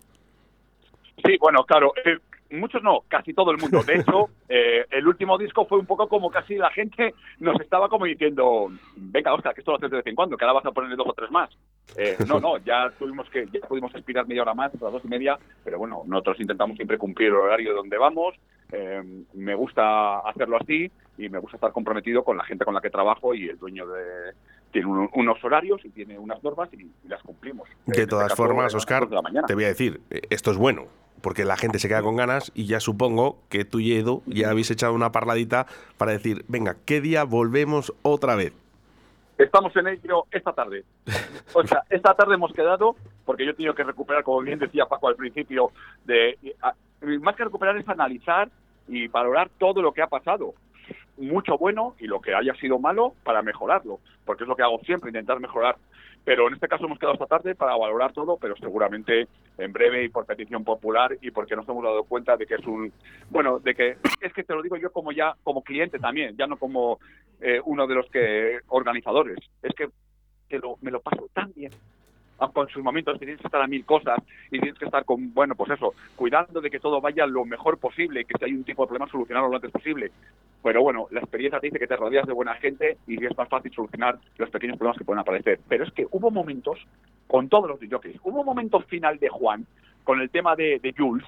[1.24, 2.18] Sí, bueno, claro, eh,
[2.50, 3.82] muchos no, casi todo el mundo.
[3.82, 7.88] De hecho, eh, el último disco fue un poco como casi la gente nos estaba
[7.88, 10.66] como diciendo, venga, Oscar, que esto lo haces de vez en cuando, que ahora vas
[10.66, 11.50] a ponerle dos o tres más.
[11.96, 15.08] Eh, no, no, ya tuvimos que, ya pudimos expirar media hora más, las dos y
[15.08, 18.34] media, pero bueno, nosotros intentamos siempre cumplir el horario de donde vamos.
[18.72, 19.02] Eh,
[19.34, 22.88] me gusta hacerlo así y me gusta estar comprometido con la gente con la que
[22.90, 24.32] trabajo y el dueño de
[24.70, 27.68] tiene un- unos horarios y tiene unas normas y, y las cumplimos.
[27.68, 30.52] En De este todas caso, formas, Oscar, de la te voy a decir, eh, esto
[30.52, 30.86] es bueno,
[31.20, 34.50] porque la gente se queda con ganas y ya supongo que tú y Edu ya
[34.50, 35.66] habéis echado una parladita
[35.98, 38.52] para decir, venga, ¿qué día volvemos otra vez?
[39.38, 40.84] Estamos en ello esta tarde.
[41.54, 42.94] O sea, esta tarde hemos quedado,
[43.24, 45.72] porque yo he tenido que recuperar, como bien decía Paco al principio,
[46.04, 46.74] de a-
[47.20, 48.48] más que recuperar es analizar
[48.86, 50.54] y valorar todo lo que ha pasado.
[51.20, 54.78] Mucho bueno y lo que haya sido malo para mejorarlo, porque es lo que hago
[54.80, 55.76] siempre, intentar mejorar.
[56.24, 59.26] Pero en este caso hemos quedado esta tarde para valorar todo, pero seguramente
[59.58, 62.66] en breve y por petición popular y porque nos hemos dado cuenta de que es
[62.66, 62.92] un,
[63.30, 66.46] bueno, de que es que te lo digo yo como ya como cliente también, ya
[66.46, 66.98] no como
[67.40, 69.38] eh, uno de los que organizadores.
[69.62, 69.88] Es que
[70.48, 71.70] te lo- me lo paso tan bien
[72.40, 74.18] en sus momentos tienes que estar a mil cosas
[74.50, 77.78] y tienes que estar con, bueno, pues eso, cuidando de que todo vaya lo mejor
[77.78, 80.10] posible, que si hay un tipo de problema solucionarlo lo antes posible.
[80.62, 83.48] Pero bueno, la experiencia te dice que te rodeas de buena gente y es más
[83.48, 85.60] fácil solucionar los pequeños problemas que pueden aparecer.
[85.68, 86.78] Pero es que hubo momentos,
[87.26, 89.66] con todos los jockeys, hubo un momento final de Juan,
[90.04, 91.26] con el tema de, de Jules,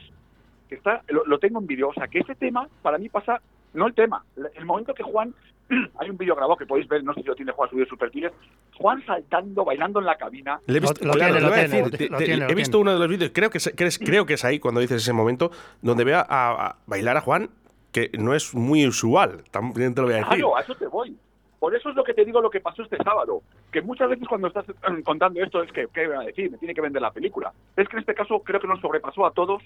[0.68, 3.40] que está, lo, lo tengo en vídeo, o sea, que ese tema para mí pasa,
[3.74, 5.34] no el tema, el momento que Juan,
[5.98, 7.88] hay un vídeo grabado que podéis ver, no sé si lo tiene Juan subido en
[7.90, 8.32] sus perfiles,
[8.76, 10.60] Juan saltando, bailando en la cabina.
[10.66, 12.18] Le he visto- Lo- lo claro, tiene, le lo voy a tiene, decir, lo te-
[12.18, 12.82] te- tiene, lo he visto tiene.
[12.82, 15.02] uno de los vídeos, creo que, es, que es- creo que es ahí cuando dices
[15.02, 15.50] ese momento,
[15.80, 17.48] donde vea a, a bailar a Juan,
[17.92, 20.32] que no es muy usual, también te lo voy a decir.
[20.32, 21.16] Claro, a eso te voy.
[21.58, 23.40] Por eso es lo que te digo lo que pasó este sábado.
[23.70, 26.50] Que muchas veces cuando estás eh, contando esto es que, ¿qué voy a decir?
[26.50, 27.52] Me tiene que vender la película.
[27.76, 29.62] Es que en este caso creo que nos sobrepasó a todos,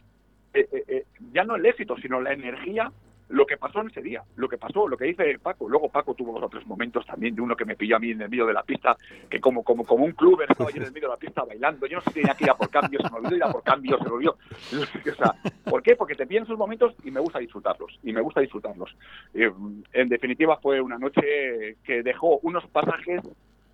[0.53, 2.93] eh, eh, eh, ya no el éxito, sino la energía
[3.29, 5.69] lo que pasó en ese día, lo que pasó, lo que dice Paco.
[5.69, 8.11] Luego Paco tuvo dos o tres momentos también de uno que me pilló a mí
[8.13, 8.97] en el medio de la pista,
[9.29, 11.87] que como como como un club estaba yo en el medio de la pista bailando.
[11.87, 13.51] Yo no sé si tenía que ir a por cambio, se me olvidó ir a
[13.51, 14.37] por cambio, se me olvidó.
[15.13, 15.97] O sea, ¿por qué?
[15.97, 18.95] Porque te pillan esos momentos y me gusta disfrutarlos, y me gusta disfrutarlos.
[19.35, 19.51] Eh,
[19.93, 23.23] en definitiva fue una noche que dejó unos pasajes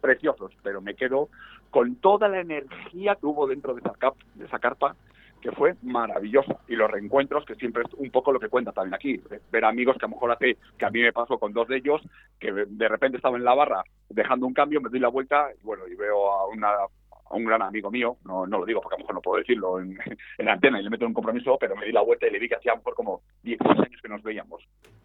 [0.00, 1.28] preciosos, pero me quedo
[1.70, 4.94] con toda la energía que hubo dentro de esa, cap- de esa carpa
[5.43, 6.57] que fue maravillosa.
[6.68, 9.20] Y los reencuentros, que siempre es un poco lo que cuenta también aquí.
[9.51, 11.76] Ver amigos que a lo mejor hace, que a mí me pasó con dos de
[11.76, 12.01] ellos,
[12.38, 15.64] que de repente estaba en la barra dejando un cambio, me doy la vuelta y
[15.64, 16.68] bueno, y veo a una
[17.33, 19.39] a un gran amigo mío, no, no lo digo porque a lo mejor no puedo
[19.39, 19.99] decirlo en,
[20.39, 22.30] en la antena y le meto en un compromiso, pero me di la vuelta y
[22.30, 24.62] le vi que hacía a lo mejor como 16 años que nos veíamos.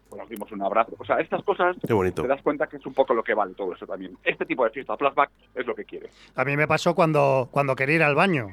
[0.08, 0.94] Pues nos dimos un abrazo.
[0.98, 2.22] O sea, estas cosas Qué bonito.
[2.22, 4.16] te das cuenta que es un poco lo que vale todo eso también.
[4.24, 6.08] Este tipo de fiesta, flashback, es lo que quiere.
[6.34, 8.48] A mí me pasó cuando, cuando quería ir al baño,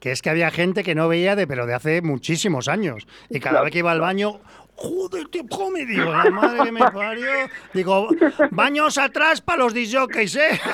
[0.00, 3.06] que es que había gente que no veía de, pero de hace muchísimos años.
[3.30, 4.40] Y cada Claro, vez que iba al baño,
[4.78, 7.26] joder, tío, come, digo, la madre que me parió.
[7.74, 8.08] Digo,
[8.50, 10.60] baños atrás para los disjockeys, ¿eh?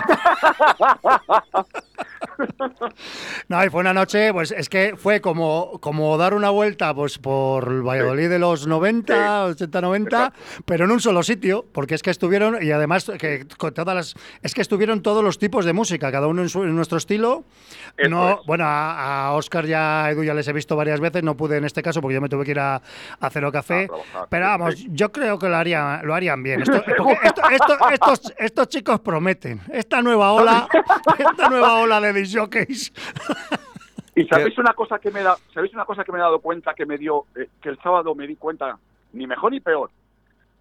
[3.49, 7.19] No, y fue una noche, pues es que fue como, como dar una vuelta pues
[7.19, 10.33] por el Valladolid de los 90, 80, 90,
[10.65, 14.15] pero en un solo sitio, porque es que estuvieron, y además que con todas las,
[14.43, 17.45] es que estuvieron todos los tipos de música, cada uno en, su- en nuestro estilo.
[18.09, 21.37] No, bueno, a, a Oscar ya a Edu ya les he visto varias veces, no
[21.37, 22.83] pude en este caso porque yo me tuve que ir a,
[23.21, 24.89] a Cero Café, A trabajar, pero vamos, sí.
[24.91, 26.63] yo creo que lo harían, lo harían bien.
[26.63, 29.61] Esto- porque esto- esto- estos, estos chicos prometen.
[29.73, 30.69] Esta nueva ola,
[31.19, 32.93] esta nueva ola de disjockeys.
[34.17, 36.73] Y sabéis una cosa que me da, sabéis una cosa que me he dado cuenta
[36.75, 38.79] que me dio, eh, que el sábado me di cuenta,
[39.13, 39.91] ni mejor ni peor,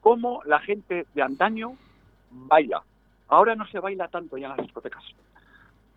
[0.01, 1.75] cómo la gente de antaño
[2.31, 2.81] baila.
[3.27, 5.03] Ahora no se baila tanto ya en las discotecas.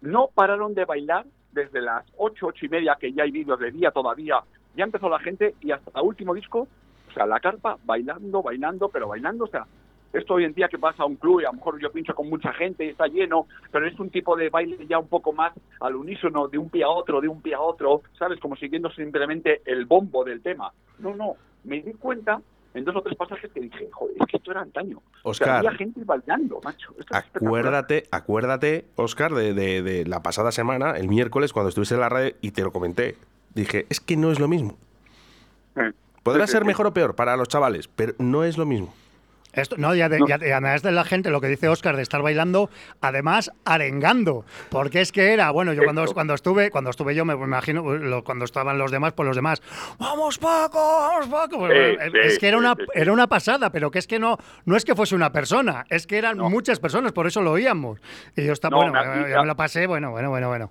[0.02, 3.70] No pararon de bailar desde las ocho, ocho y media, que ya hay vídeos de
[3.70, 4.40] día todavía.
[4.76, 6.68] Ya empezó la gente y hasta el último disco,
[7.16, 9.66] sea, la carpa bailando, bailando, pero bailando, o sea,
[10.12, 12.14] esto hoy en día que pasa a un club y a lo mejor yo pincho
[12.14, 15.32] con mucha gente y está lleno, pero es un tipo de baile ya un poco
[15.32, 18.40] más al unísono, de un pie a otro, de un pie a otro, ¿sabes?
[18.40, 20.72] Como siguiendo simplemente el bombo del tema.
[21.00, 22.40] No, no, me di cuenta
[22.72, 24.98] en dos o tres pasajes que dije, joder, es que esto era antaño.
[25.22, 25.56] O sea, Oscar.
[25.66, 26.90] había gente bailando, macho.
[26.98, 27.48] Esto es espectacular.
[27.60, 32.08] Acuérdate, acuérdate, Oscar, de, de- de la pasada semana, el miércoles, cuando estuviste en la
[32.08, 33.16] radio y te lo comenté.
[33.54, 34.76] Dije, es que no es lo mismo.
[35.76, 35.92] Eh,
[36.26, 36.66] Podrá sí, ser sí.
[36.66, 38.92] mejor o peor para los chavales, pero no es lo mismo.
[39.52, 42.02] Esto, no, ya de, ya de- además de la gente, lo que dice Oscar de
[42.02, 42.68] estar bailando,
[43.00, 47.32] además arengando, porque es que era, bueno, yo cuando, cuando estuve, cuando estuve yo, me
[47.32, 49.62] imagino, lo- cuando estaban los demás, pues los demás,
[49.98, 53.00] vamos Paco, vamos Paco, Pues, Sí, eh, sí, es que era sí, una, sí, sí.
[53.00, 56.06] era una pasada, pero que es que no, no es que fuese una persona, es
[56.06, 56.50] que eran No.
[56.50, 57.98] muchas personas, por eso lo oíamos.
[58.36, 60.70] Y yo estaba, No, bueno, me- eh, ya me lo pasé, bueno, bueno, bueno, bueno.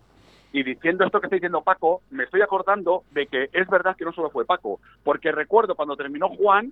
[0.56, 4.06] Y diciendo esto que está diciendo Paco, me estoy acordando de que es verdad que
[4.06, 6.72] no solo fue Paco, porque recuerdo cuando terminó Juan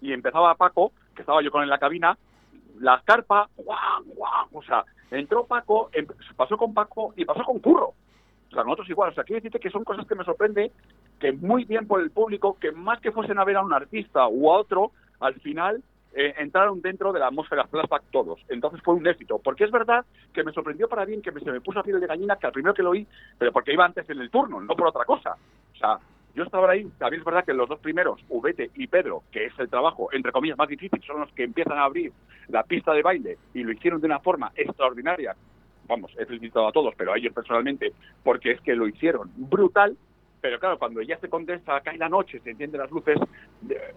[0.00, 2.16] y empezaba Paco, que estaba yo con él en la cabina,
[2.78, 6.06] la carpa, Juan, Juan, o sea, entró Paco, em-
[6.36, 7.86] pasó con Paco y pasó con Curro.
[7.88, 10.70] O sea, nosotros igual, o sea, quiero decirte que son cosas que me sorprende,
[11.18, 14.28] que muy bien por el público, que más que fuesen a ver a un artista
[14.28, 15.82] u a otro, al final
[16.14, 18.40] eh, entraron dentro de la atmósfera flashback todos.
[18.48, 19.38] Entonces fue un éxito.
[19.38, 22.00] Porque es verdad que me sorprendió para bien, que me- se me puso a piel
[22.00, 23.06] de gallina, que al primero que lo oí,
[23.38, 25.36] pero porque iba antes en el turno, no por otra cosa.
[25.72, 25.98] O sea,
[26.34, 29.58] yo estaba ahí, también es verdad que los dos primeros, Ubete y Pedro, que es
[29.58, 32.12] el trabajo, entre comillas, más difícil, son los que empiezan a abrir
[32.48, 35.36] la pista de baile y lo hicieron de una forma extraordinaria.
[35.86, 37.92] Vamos, he felicitado a todos, pero a ellos personalmente,
[38.22, 39.96] porque es que lo hicieron brutal.
[40.44, 43.16] Pero claro, cuando ya se condensa, cae la noche, se encienden las luces,
[43.70, 43.94] eh,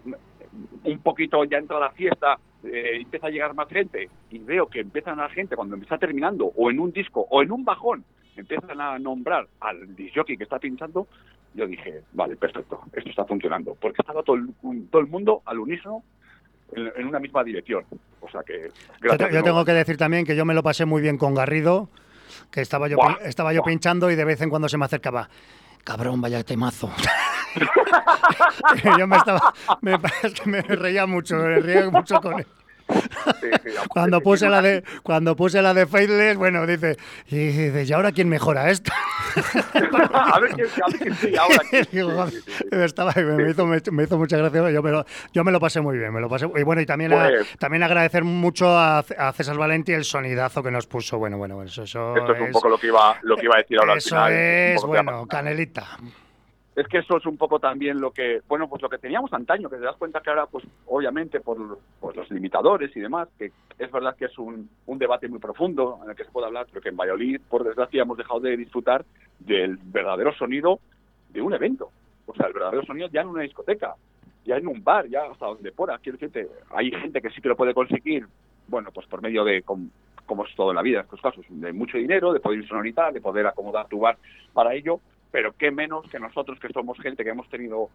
[0.84, 4.80] un poquito ya entra la fiesta, eh, empieza a llegar más gente y veo que
[4.80, 8.02] empiezan la gente cuando está terminando o en un disco o en un bajón
[8.34, 11.06] empiezan a nombrar al disjockey que está pinchando,
[11.52, 14.48] yo dije, vale, perfecto, esto está funcionando, porque estaba todo el,
[14.90, 16.02] todo el mundo al unísono
[16.72, 17.84] en, en una misma dirección.
[18.22, 18.68] O sea que,
[19.02, 19.44] Yo, gracias.
[19.44, 21.90] tengo que decir también que yo me lo pasé muy bien con Garrido,
[22.50, 23.68] que estaba yo, Buah, estaba yo buah.
[23.68, 25.28] pinchando y de vez en cuando se me acercaba.
[25.88, 26.90] Cabrón, vaya temazo.
[28.98, 29.54] yo me estaba.
[29.80, 32.46] Me, es que me reía mucho, me reía mucho con él.
[32.88, 36.96] Sí, sí, Cuando puse la de cuando puse la de Faithless, bueno, dice,
[37.28, 38.90] y dice, ¿y ahora quién mejora esto?
[40.14, 41.58] a ver quién, ahora.
[42.30, 42.38] sí,
[42.70, 44.70] estaba- me, hizo, me, me hizo mucha gracia.
[44.70, 46.12] Yo me, lo, yo me lo pasé muy bien.
[46.12, 49.56] Me lo pasé, y bueno, y también, a- Pues- también agradecer mucho a, a César
[49.56, 51.18] Valenti el sonidazo que nos puso.
[51.18, 53.58] Bueno, bueno, eso, eso Esto es un poco lo que iba, lo que iba a
[53.58, 54.32] decir ahora al eso final.
[54.32, 55.86] es, que bueno, canelita.
[56.80, 59.68] Es que eso es un poco también lo que, bueno, pues lo que teníamos antaño,
[59.68, 63.50] que te das cuenta que ahora, pues obviamente por, por los limitadores y demás, que
[63.78, 66.66] es verdad que es un, un debate muy profundo en el que se puede hablar,
[66.70, 69.04] pero que en Valladolid, por desgracia, hemos dejado de disfrutar
[69.38, 70.80] del verdadero sonido
[71.30, 71.90] de un evento.
[72.26, 73.94] O sea, el verdadero sonido ya en una discoteca.
[74.44, 75.98] ya en un bar, ya hasta donde pueda.
[75.98, 78.26] Quiero decirte, hay gente que sí que lo puede conseguir,
[78.66, 79.90] bueno, pues por medio de, com-
[80.26, 83.12] como es todo en la vida en estos casos, de mucho dinero, de poder sonorizar,
[83.12, 84.16] de poder acomodar tu bar
[84.54, 85.00] para ello,
[85.30, 87.90] pero qué menos que nosotros que somos gente que hemos tenido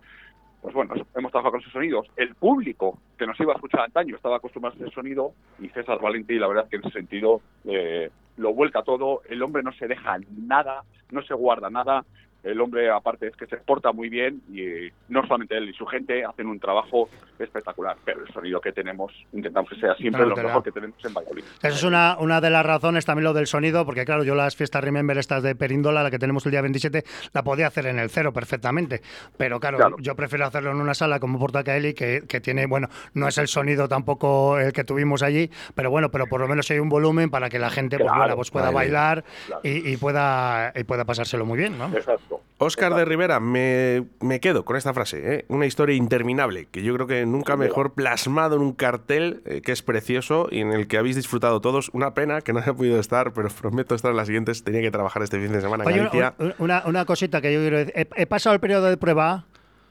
[0.64, 2.08] pues bueno, hemos trabajado con esos sonidos.
[2.16, 6.00] El público que nos iba a escuchar antaño estaba acostumbrado a ese sonido y César
[6.02, 9.24] Valentín, la verdad que en ese sentido eh, lo vuelca todo.
[9.28, 12.06] El hombre no se deja nada, no se guarda nada.
[12.44, 15.74] El hombre, aparte, es que se porta muy bien y eh, no solamente él y
[15.74, 20.24] su gente hacen un trabajo espectacular, pero el sonido que tenemos intentamos que sea siempre
[20.26, 21.44] Claro, lo mejor que tenemos en Valladolid.
[21.62, 24.56] Eso es una, una de las razones también lo del sonido, porque claro, yo las
[24.56, 27.98] fiestas Remember estas de Períndola, la que tenemos el día 27, la podía hacer en
[28.00, 29.02] el cero perfectamente.
[29.38, 29.96] Pero claro, Claro.
[30.00, 33.48] yo prefiero hacerlo en una sala como Portacaeli, que, que tiene, bueno, no es el
[33.48, 37.30] sonido tampoco el que tuvimos allí, pero bueno, pero por lo menos hay un volumen
[37.30, 39.24] para que la gente pues, bueno, pues pueda bailar
[39.64, 41.86] y, y pueda, y pueda pasárselo muy bien, ¿no?
[41.88, 42.33] Exacto.
[42.60, 45.46] Óscar de Rivera, me, me quedo con esta frase, ¿eh?
[45.50, 49.74] una historia interminable, que yo creo que nunca mejor plasmado en un cartel eh, que
[49.74, 51.90] es precioso y en el que habéis disfrutado todos.
[51.94, 54.64] Una pena que no haya podido estar, pero prometo estar en las siguientes.
[54.64, 56.36] Tenía que trabajar este fin de semana en Oye, Galicia.
[56.40, 57.94] una, una- una cosita que yo quiero decir.
[57.96, 59.46] He, he pasado el periodo de prueba.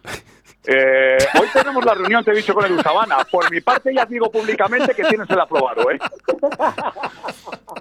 [0.65, 3.17] Eh, hoy tenemos la reunión, te he dicho, con el Usabana.
[3.31, 5.99] Por mi parte, ya digo públicamente que tienes el aprobado, ¿eh?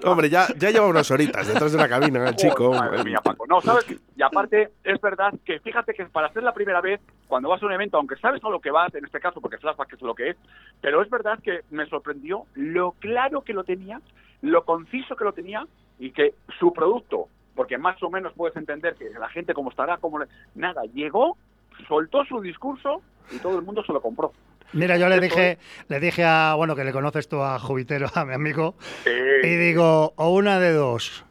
[0.03, 2.71] Hombre, ya, ya lleva unas horitas detrás de la cabina el chico.
[2.73, 3.45] Madre mía, Paco.
[3.47, 3.85] No, ¿sabes?
[4.15, 7.65] Y aparte, es verdad que fíjate que para hacer la primera vez, cuando vas a
[7.67, 10.15] un evento, aunque sabes a lo que vas, en este caso, porque Flashback es lo
[10.15, 10.37] que es,
[10.81, 14.01] pero es verdad que me sorprendió lo claro que lo tenía,
[14.41, 15.67] lo conciso que lo tenía
[15.99, 19.97] y que su producto, porque más o menos puedes entender que la gente como estará,
[19.97, 20.17] como...
[20.19, 21.37] le- Nada, llegó,
[21.87, 23.01] soltó su discurso
[23.31, 24.33] y todo el mundo se lo compró.
[24.73, 25.57] Mira, yo le dije,
[25.89, 29.55] le dije a, bueno, que le conoces tú a Jubitero, a mi amigo, Eh, y
[29.57, 31.25] digo, o una de dos,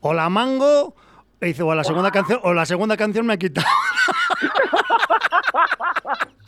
[0.00, 0.96] o la mango,
[1.40, 3.64] y dice, o la segunda canción, o la segunda canción me quita.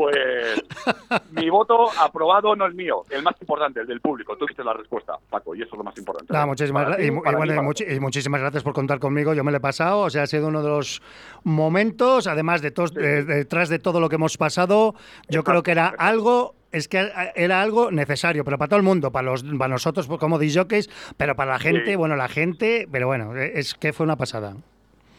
[0.00, 0.64] Pues
[1.32, 4.34] mi voto aprobado no es mío, el más importante, el del público.
[4.38, 6.32] Tú viste la respuesta, Paco, y eso es lo más importante.
[6.46, 7.62] Muchísimas Para gra- ti, y, bueno,
[8.00, 9.34] muchísimas gracias por contar conmigo.
[9.34, 11.02] Yo me lo he pasado, o sea, ha sido uno de los
[11.44, 14.94] momentos, además de de- detrás de todo lo que hemos pasado,
[15.28, 19.10] yo creo que era algo, es que era algo necesario, pero para todo el mundo,
[19.10, 20.88] para los, para nosotros pues, como disjockeys,
[21.18, 21.96] pero para la gente, Sí.
[21.96, 24.54] bueno, la gente, pero bueno, es que fue una pasada.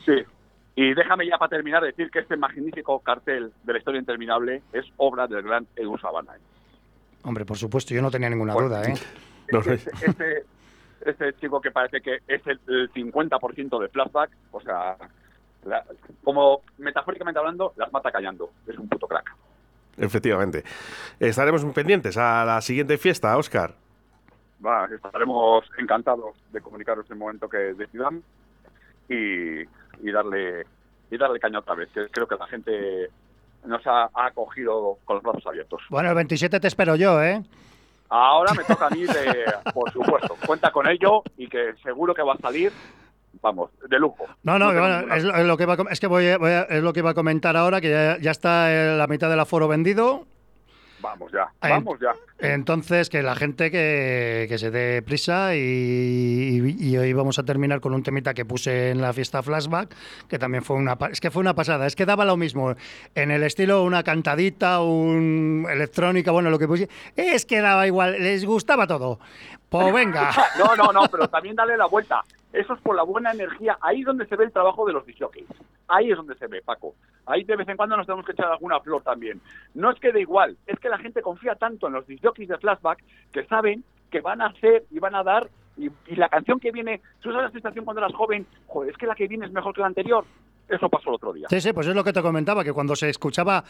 [0.05, 0.13] Sí.
[0.83, 4.83] Y déjame ya para terminar decir que este magnífico cartel de la historia interminable es
[4.97, 6.35] obra del gran Edu Sabana.
[6.35, 6.39] ¿eh?
[7.21, 8.93] Hombre, por supuesto, yo no tenía ninguna Bueno, duda, ¿eh?
[9.47, 9.73] Este,
[10.05, 10.43] este,
[11.05, 14.95] este chico que parece que es el, el 50% de flashback, o sea,
[15.65, 15.85] la-
[16.23, 18.49] como metafóricamente hablando, las mata callando.
[18.65, 19.35] Es un puto crack.
[19.97, 20.63] Efectivamente.
[21.19, 23.75] Estaremos pendientes a la siguiente fiesta, Óscar.
[24.65, 28.23] Va, estaremos encantados de comunicaros el momento que decidamos
[29.13, 29.61] y,
[30.07, 30.65] y darle
[31.09, 33.09] y darle caña otra vez, que creo que la gente
[33.65, 35.81] nos ha, ha acogido con los brazos abiertos.
[35.89, 37.43] Bueno, el 27 te espero yo, ¿eh?
[38.09, 42.21] Ahora me toca a mí, de, por supuesto, cuenta con ello y que seguro que
[42.21, 42.71] va a salir,
[43.41, 44.25] vamos, de lujo.
[44.43, 46.37] No, no, bueno, ninguna es, lo- es lo que iba a, es que voy, a-
[46.37, 49.07] voy a- es lo que iba a comentar ahora, que ya, ya está eh, la
[49.07, 50.25] mitad del aforo vendido.
[51.01, 52.13] Vamos ya, vamos ya.
[52.39, 57.43] Entonces, que la gente que, que se dé prisa y, y- y hoy vamos a
[57.43, 59.93] terminar con un temita que puse en la fiesta Flashback,
[60.27, 60.97] que también fue una...
[61.11, 62.75] Es que fue una pasada, es que daba lo mismo.
[63.15, 66.89] En el estilo una cantadita, un electrónica, bueno, lo que puse...
[67.15, 69.19] Es que daba igual, les gustaba todo.
[69.69, 70.31] Pues venga.
[70.59, 72.23] No, no, no, pero también dale la vuelta.
[72.53, 73.77] Eso es por la buena energía.
[73.81, 75.47] Ahí es donde se ve el trabajo de los disjockeys.
[75.87, 76.95] Ahí es donde se ve, Paco.
[77.25, 79.41] Ahí de vez en cuando nos tenemos que echar alguna flor también.
[79.73, 82.57] No es que de igual, es que la gente confía tanto en los disjockeys de
[82.57, 85.49] flashback que saben que van a hacer y van a dar.
[85.77, 89.07] Y, la canción que viene, tú sabes la sensación cuando eras joven, joder, es que
[89.07, 90.25] la que viene es mejor que la anterior.
[90.71, 91.47] Eso pasó el otro día.
[91.49, 93.63] Sí, sí, pues es lo que te comentaba, que cuando se escuchaba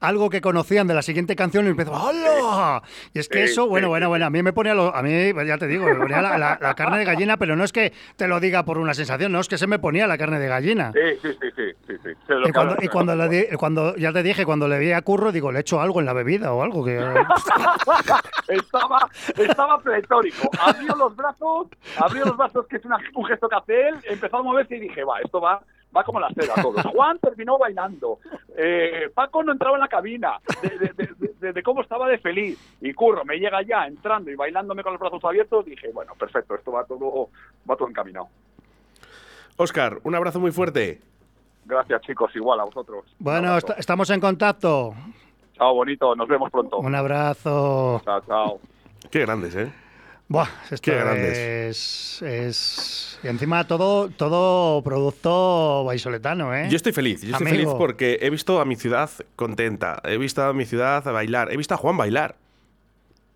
[0.00, 2.82] algo que conocían de la siguiente canción, empezaba ¡Hola!
[3.14, 5.46] Y es que eso, bueno, bueno, bueno, a mí me ponía, lo- a mí, pues
[5.46, 7.92] ya te digo, me ponía la, la- la carne de gallina, pero no es que
[8.16, 10.48] te lo diga por una sensación, no, es que se me ponía la carne de
[10.48, 10.92] gallina.
[10.92, 12.10] Sí, sí, sí, sí, sí, sí.
[12.46, 15.52] Y cuando, y cuando, di- cuando ya te dije, cuando le vi a Curro, digo,
[15.52, 16.98] le echo algo en la bebida o algo que...
[18.48, 20.50] estaba, estaba pletórico.
[20.60, 24.38] Abrió los brazos, abrió los brazos, que es una- un gesto que hace él, empezó
[24.38, 25.60] a moverse y dije, va, esto va,
[25.98, 26.82] va como la seda todos.
[26.94, 28.18] Juan terminó bailando.
[28.56, 32.18] Eh, Paco no entraba en la cabina, de, de- de- de- de cómo estaba de
[32.18, 32.58] feliz.
[32.80, 36.54] Y Curro me llega ya entrando y bailándome con los brazos abiertos, dije, bueno, perfecto,
[36.54, 37.28] esto va todo,
[37.68, 38.28] va todo encaminado.
[39.56, 41.00] Óscar, un abrazo muy fuerte.
[41.64, 43.04] Gracias, chicos, igual a vosotros.
[43.18, 44.94] Bueno, est- estamos en contacto.
[45.54, 46.78] Chao, bonito, nos vemos pronto.
[46.78, 48.00] Un abrazo.
[48.04, 48.60] Chao, chao.
[49.10, 49.72] Qué grandes, ¿eh?
[50.30, 53.18] Buah, esto Qué es, es...
[53.24, 56.68] Y encima todo, todo producto vallisoletano, ¿eh?
[56.68, 57.70] Yo estoy feliz, yo estoy Amigo.
[57.70, 61.56] feliz porque he visto a mi ciudad contenta, he visto a mi ciudad bailar, he
[61.56, 62.36] visto a Juan bailar.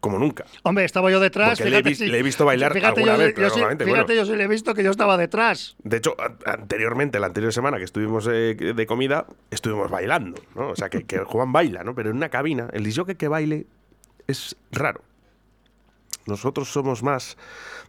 [0.01, 0.45] Como nunca.
[0.65, 1.61] Hombre, estaba yo detrás.
[1.61, 3.49] Le he fíjate vis- si- le he visto bailar fíjate alguna yo, vez, yo pero
[3.51, 4.15] normalmente, Fíjate, bueno.
[4.15, 5.77] yo sí le he visto que yo estaba detrás.
[5.85, 10.71] De hecho, anteriormente, la anterior semana que estuvimos eh, de comida, estuvimos bailando, ¿no?
[10.71, 11.95] O sea, que, que Juan baila, ¿no?
[11.95, 13.67] Pero en una cabina, el disjockey que baile
[14.27, 15.03] es raro.
[16.27, 17.37] Nosotros somos más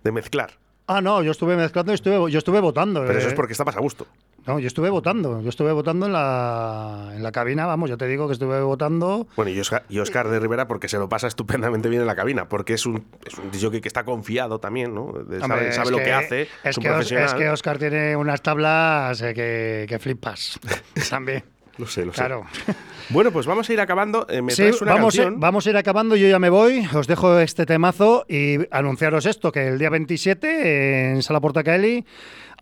[0.04, 0.52] de mezclar.
[0.88, 3.02] Ah, no, yo estuve mezclando y estuve, yo estuve votando.
[3.06, 3.32] Pero eso eh.
[3.32, 4.06] es porque está más a gusto.
[4.46, 5.42] No, yo estuve votando.
[5.42, 9.26] Yo estuve votando en la, en la cabina, vamos, yo te digo que estuve votando.
[9.38, 12.16] Bueno, y Oscar, y Oscar de Rivera porque se lo pasa estupendamente bien en la
[12.16, 15.14] cabina, porque es un, es un que está confiado también, ¿no?
[15.14, 17.26] De- sabe Hombre, sabe es lo que, hace, Es, es un que, profesional.
[17.28, 20.60] es que Oscar tiene unas tablas eh, que, que flipas.
[21.10, 21.44] También.
[21.78, 22.18] Lo sé, lo sé.
[22.18, 22.46] Claro.
[23.10, 24.26] Bueno, pues vamos a ir acabando.
[24.30, 26.88] Eh, me Sí, traes una vamos, a, vamos a ir acabando, yo ya me voy,
[26.96, 32.06] os dejo este temazo y anunciaros esto, que el día 27 en Sala Portacaeli,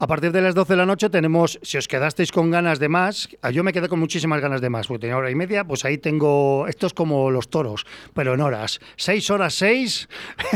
[0.02, 2.90] a partir de las 12 de la noche tenemos, si os quedasteis con ganas de
[2.90, 5.64] más, ah, yo me quedé con muchísimas ganas de más, porque tenía hora y media,
[5.64, 7.86] pues ahí tengo, esto es como los toros,
[8.16, 10.10] pero en horas, 6 horas 6,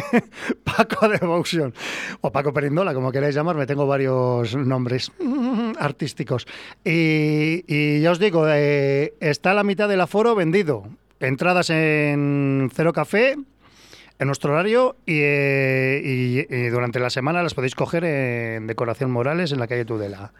[0.63, 1.75] Paco Devotion,
[2.21, 5.11] o Paco Perindola, como queráis llamarme, tengo varios nombres
[5.77, 6.47] artísticos.
[6.83, 10.89] Y, y ya os digo, eh, está la mitad del aforo vendido.
[11.19, 13.35] Entradas en Cero Café,
[14.19, 19.11] en nuestro horario, y, eh, y- y durante la semana las podéis coger en Decoración
[19.11, 20.31] Morales, en la calle Tudela.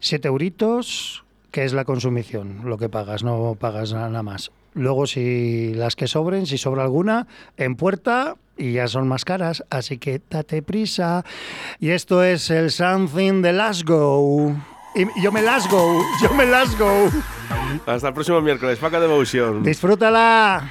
[0.00, 4.52] Siete euritos, que es la consumición, lo que pagas, no pagas nada más.
[4.74, 7.26] Luego, si las que sobren, si sobra alguna,
[7.56, 11.24] en puerta y ya son más caras, así que date prisa.
[11.80, 14.54] Y esto es el Something de Lasgo.
[14.94, 17.08] Y yo me Lasgo, yo me Lasgo.
[17.86, 19.62] Hasta el próximo miércoles, Paco Devotion.
[19.64, 20.70] Disfrútala.